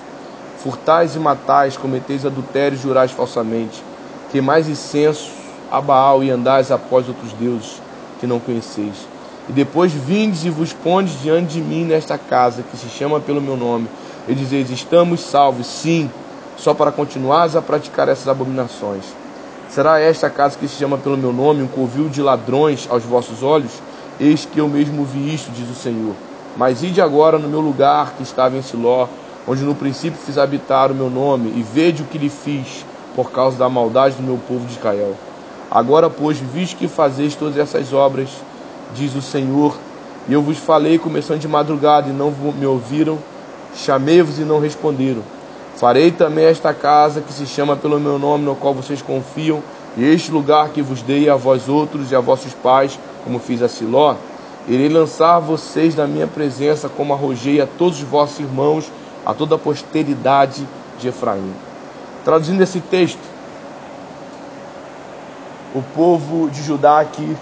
Furtais 0.57 1.15
e 1.15 1.19
matais, 1.19 1.77
cometeis 1.77 2.25
adultério 2.25 2.75
e 2.75 2.81
jurais 2.81 3.11
falsamente. 3.11 3.81
Queimais 4.31 4.67
incenso 4.67 5.31
a 5.71 5.79
Baal 5.79 6.23
e 6.23 6.29
andais 6.29 6.71
após 6.71 7.07
outros 7.07 7.31
deuses 7.33 7.81
que 8.19 8.27
não 8.27 8.39
conheceis. 8.39 9.07
E 9.49 9.51
depois 9.51 9.91
vindes 9.91 10.45
e 10.45 10.49
vos 10.49 10.71
pondes 10.71 11.19
diante 11.21 11.53
de 11.53 11.61
mim 11.61 11.85
nesta 11.85 12.17
casa, 12.17 12.63
que 12.63 12.77
se 12.77 12.89
chama 12.89 13.19
pelo 13.19 13.41
meu 13.41 13.57
nome, 13.57 13.87
e 14.27 14.35
dizeis: 14.35 14.69
Estamos 14.69 15.21
salvos, 15.21 15.67
sim, 15.67 16.09
só 16.57 16.73
para 16.73 16.91
continuares 16.91 17.55
a 17.55 17.61
praticar 17.61 18.07
essas 18.07 18.27
abominações. 18.27 19.03
Será 19.67 19.99
esta 19.99 20.29
casa 20.29 20.57
que 20.57 20.67
se 20.67 20.75
chama 20.75 20.97
pelo 20.97 21.17
meu 21.17 21.31
nome 21.31 21.63
um 21.63 21.67
covil 21.67 22.09
de 22.09 22.21
ladrões 22.21 22.87
aos 22.89 23.03
vossos 23.03 23.41
olhos? 23.41 23.71
Eis 24.19 24.45
que 24.45 24.59
eu 24.59 24.67
mesmo 24.67 25.05
vi 25.05 25.33
isto, 25.33 25.49
diz 25.51 25.69
o 25.69 25.73
Senhor. 25.73 26.13
Mas 26.57 26.83
ide 26.83 27.01
agora 27.01 27.39
no 27.39 27.47
meu 27.47 27.61
lugar 27.61 28.13
que 28.15 28.23
estava 28.23 28.57
em 28.57 28.61
Siló, 28.61 29.07
onde 29.47 29.63
no 29.63 29.73
princípio 29.73 30.19
fiz 30.19 30.37
habitar 30.37 30.91
o 30.91 30.95
meu 30.95 31.09
nome, 31.09 31.53
e 31.55 31.63
vede 31.63 32.03
o 32.03 32.05
que 32.05 32.17
lhe 32.17 32.29
fiz 32.29 32.85
por 33.15 33.31
causa 33.31 33.57
da 33.57 33.69
maldade 33.69 34.17
do 34.17 34.23
meu 34.23 34.37
povo 34.47 34.65
de 34.65 34.73
Israel. 34.73 35.15
Agora, 35.71 36.09
pois, 36.09 36.37
visto 36.37 36.77
que 36.77 36.87
fazeis 36.87 37.33
todas 37.33 37.57
essas 37.57 37.93
obras, 37.93 38.29
diz 38.93 39.15
o 39.15 39.21
Senhor, 39.21 39.77
e 40.27 40.33
eu 40.33 40.41
vos 40.41 40.57
falei 40.57 40.97
começando 40.97 41.39
de 41.39 41.47
madrugada 41.47 42.09
e 42.09 42.13
não 42.13 42.31
me 42.31 42.65
ouviram, 42.65 43.17
Chamei-vos 43.75 44.37
e 44.37 44.41
não 44.41 44.59
responderam. 44.59 45.21
Farei 45.77 46.11
também 46.11 46.45
esta 46.45 46.73
casa 46.73 47.21
que 47.21 47.33
se 47.33 47.45
chama 47.45 47.75
pelo 47.75 47.99
meu 47.99 48.19
nome, 48.19 48.43
no 48.43 48.55
qual 48.55 48.73
vocês 48.73 49.01
confiam, 49.01 49.63
e 49.97 50.03
este 50.03 50.31
lugar 50.31 50.69
que 50.69 50.81
vos 50.81 51.01
dei 51.01 51.29
a 51.29 51.35
vós 51.35 51.67
outros 51.67 52.11
e 52.11 52.15
a 52.15 52.19
vossos 52.19 52.53
pais, 52.53 52.99
como 53.23 53.39
fiz 53.39 53.61
a 53.61 53.69
Siló. 53.69 54.15
Irei 54.67 54.89
lançar 54.89 55.39
vocês 55.39 55.95
da 55.95 56.05
minha 56.05 56.27
presença, 56.27 56.89
como 56.89 57.13
arrojei 57.13 57.61
a 57.61 57.67
todos 57.67 57.97
os 57.97 58.03
vossos 58.03 58.39
irmãos, 58.39 58.91
a 59.25 59.33
toda 59.33 59.55
a 59.55 59.57
posteridade 59.57 60.67
de 60.99 61.07
Efraim. 61.07 61.53
Traduzindo 62.23 62.61
esse 62.61 62.79
texto, 62.79 63.19
o 65.73 65.81
povo 65.95 66.49
de 66.49 66.61
Judá 66.61 67.03
que 67.05 67.35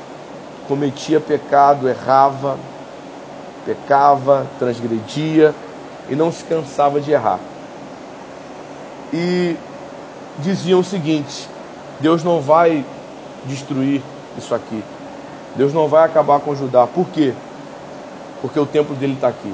cometia 0.69 1.19
pecado, 1.19 1.89
errava, 1.89 2.55
pecava, 3.65 4.45
transgredia, 4.59 5.53
e 6.07 6.15
não 6.15 6.31
se 6.31 6.43
cansava 6.43 7.01
de 7.01 7.11
errar. 7.11 7.39
E 9.11 9.57
diziam 10.37 10.79
o 10.79 10.83
seguinte: 10.83 11.49
Deus 11.99 12.23
não 12.23 12.39
vai 12.39 12.85
destruir 13.45 14.01
isso 14.37 14.53
aqui. 14.53 14.83
Deus 15.55 15.73
não 15.73 15.87
vai 15.87 16.05
acabar 16.05 16.39
com 16.39 16.55
Judá. 16.55 16.85
Por 16.85 17.07
quê? 17.07 17.33
Porque 18.41 18.59
o 18.59 18.65
templo 18.65 18.95
dele 18.95 19.13
está 19.13 19.27
aqui. 19.27 19.53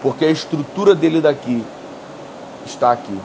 Porque 0.00 0.24
a 0.24 0.30
estrutura 0.30 0.94
dele 0.94 1.20
daqui 1.20 1.64
está 2.64 2.92
aqui. 2.92 3.18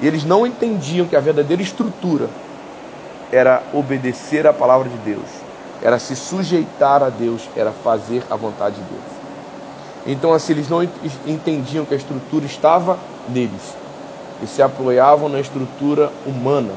E 0.00 0.06
eles 0.06 0.24
não 0.24 0.46
entendiam 0.46 1.06
que 1.06 1.16
a 1.16 1.20
verdadeira 1.20 1.62
estrutura 1.62 2.28
era 3.32 3.62
obedecer 3.72 4.46
à 4.46 4.52
palavra 4.52 4.88
de 4.88 4.96
Deus, 4.98 5.28
era 5.84 5.98
se 5.98 6.16
sujeitar 6.16 7.02
a 7.02 7.10
Deus, 7.10 7.50
era 7.54 7.70
fazer 7.70 8.24
a 8.30 8.36
vontade 8.36 8.76
de 8.76 8.94
Deus. 8.94 9.04
Então, 10.06 10.32
assim, 10.32 10.54
eles 10.54 10.66
não 10.66 10.82
entendiam 10.82 11.84
que 11.84 11.92
a 11.92 11.96
estrutura 11.96 12.46
estava 12.46 12.98
neles 13.28 13.76
e 14.40 14.46
se 14.46 14.62
apoiavam 14.62 15.28
na 15.28 15.38
estrutura 15.38 16.10
humana, 16.24 16.72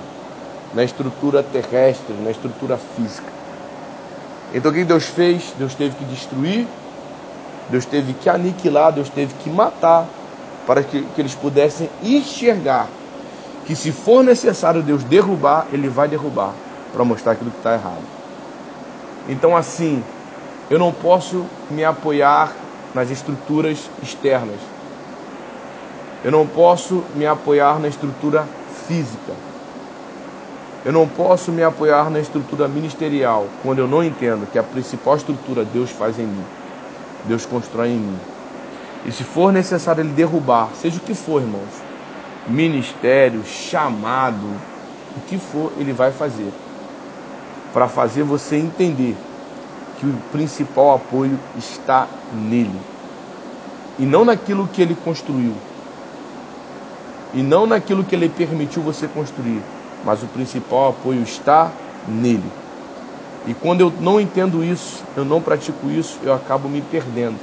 na 0.73 0.83
estrutura 0.83 1.41
terrestre, 1.41 2.15
na 2.15 2.31
estrutura 2.31 2.77
física. 2.77 3.31
Então, 4.53 4.71
o 4.71 4.73
que 4.73 4.83
Deus 4.83 5.05
fez? 5.05 5.53
Deus 5.53 5.73
teve 5.73 5.95
que 5.95 6.03
destruir, 6.03 6.67
Deus 7.69 7.85
teve 7.85 8.13
que 8.13 8.29
aniquilar, 8.29 8.91
Deus 8.91 9.09
teve 9.09 9.35
que 9.35 9.49
matar, 9.49 10.09
para 10.65 10.83
que, 10.83 11.03
que 11.03 11.21
eles 11.21 11.33
pudessem 11.33 11.89
enxergar 12.01 12.91
que, 13.63 13.73
se 13.73 13.93
for 13.93 14.21
necessário 14.21 14.83
Deus 14.83 15.05
derrubar, 15.05 15.69
Ele 15.71 15.87
vai 15.87 16.09
derrubar, 16.09 16.57
para 16.91 17.05
mostrar 17.05 17.31
aquilo 17.33 17.51
que 17.51 17.57
está 17.57 17.73
errado. 17.73 18.16
Então, 19.27 19.55
assim, 19.55 20.05
eu 20.69 20.79
não 20.79 20.93
posso 20.93 21.49
me 21.69 21.83
apoiar 21.83 22.55
nas 22.93 23.09
estruturas 23.09 23.91
externas. 24.01 24.61
Eu 26.23 26.31
não 26.31 26.47
posso 26.47 27.05
me 27.13 27.25
apoiar 27.25 27.79
na 27.79 27.87
estrutura 27.87 28.49
física. 28.67 29.35
Eu 30.83 30.93
não 30.93 31.07
posso 31.07 31.51
me 31.51 31.61
apoiar 31.61 32.09
na 32.09 32.19
estrutura 32.19 32.67
ministerial 32.67 33.51
quando 33.61 33.79
eu 33.79 33.87
não 33.87 34.03
entendo 34.03 34.47
que 34.47 34.57
a 34.57 34.63
principal 34.63 35.17
estrutura 35.17 35.65
Deus 35.65 35.91
faz 35.91 36.17
em 36.17 36.25
mim. 36.25 36.47
Deus 37.23 37.45
constrói 37.45 37.89
em 37.89 37.99
mim. 37.99 38.21
E 39.03 39.11
se 39.11 39.23
for 39.23 39.51
necessário 39.51 40.01
ele 40.01 40.13
derrubar, 40.13 40.75
seja 40.75 40.97
o 40.97 41.01
que 41.01 41.13
for, 41.13 41.41
irmãos, 41.41 41.83
ministério, 42.45 43.43
chamado, 43.43 44.61
o 45.15 45.21
que 45.21 45.37
for, 45.37 45.73
ele 45.77 45.93
vai 45.93 46.11
fazer. 46.11 46.53
Para 47.77 47.87
fazer 47.87 48.23
você 48.23 48.55
entender 48.55 49.15
que 49.99 50.07
o 50.07 50.13
principal 50.31 50.95
apoio 50.95 51.39
está 51.55 52.09
nele. 52.33 52.81
E 53.99 54.03
não 54.03 54.25
naquilo 54.25 54.67
que 54.67 54.81
ele 54.81 54.95
construiu. 54.95 55.53
E 57.31 57.43
não 57.43 57.67
naquilo 57.67 58.03
que 58.03 58.15
ele 58.15 58.29
permitiu 58.29 58.81
você 58.81 59.07
construir. 59.07 59.61
Mas 60.03 60.23
o 60.23 60.25
principal 60.25 60.89
apoio 60.89 61.21
está 61.21 61.71
nele. 62.07 62.51
E 63.45 63.53
quando 63.53 63.81
eu 63.81 63.93
não 64.01 64.19
entendo 64.19 64.63
isso, 64.63 65.03
eu 65.15 65.23
não 65.23 65.39
pratico 65.39 65.91
isso, 65.91 66.17
eu 66.23 66.33
acabo 66.33 66.67
me 66.67 66.81
perdendo. 66.81 67.37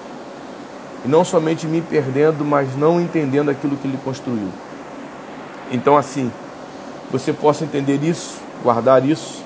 E 1.05 1.09
não 1.09 1.25
somente 1.25 1.65
me 1.69 1.81
perdendo, 1.81 2.45
mas 2.45 2.75
não 2.75 3.01
entendendo 3.01 3.53
aquilo 3.53 3.77
que 3.77 3.87
ele 3.87 4.01
construiu. 4.05 4.49
Então, 5.71 5.97
assim, 5.97 6.29
você 7.09 7.33
possa 7.33 7.63
entender 7.63 8.03
isso, 8.03 8.41
guardar 8.65 9.09
isso, 9.09 9.44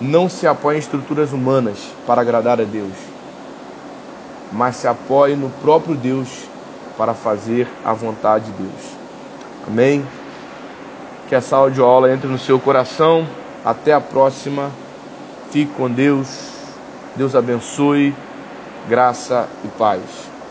não 0.00 0.28
se 0.28 0.46
apoie 0.46 0.76
em 0.76 0.80
estruturas 0.80 1.32
humanas 1.32 1.78
para 2.06 2.20
agradar 2.20 2.60
a 2.60 2.64
Deus, 2.64 2.94
mas 4.52 4.76
se 4.76 4.86
apoie 4.86 5.36
no 5.36 5.50
próprio 5.50 5.94
Deus 5.94 6.28
para 6.96 7.14
fazer 7.14 7.68
a 7.84 7.92
vontade 7.92 8.46
de 8.46 8.52
Deus. 8.52 8.80
Amém? 9.66 10.04
que 11.28 11.34
essa 11.34 11.56
audioaula 11.56 12.12
entre 12.12 12.28
no 12.28 12.38
seu 12.38 12.58
coração. 12.58 13.26
Até 13.64 13.92
a 13.92 14.00
próxima. 14.00 14.70
Fique 15.50 15.72
com 15.72 15.90
Deus. 15.90 16.52
Deus 17.16 17.34
abençoe. 17.34 18.14
Graça 18.88 19.48
e 19.64 19.68
paz. 19.68 20.33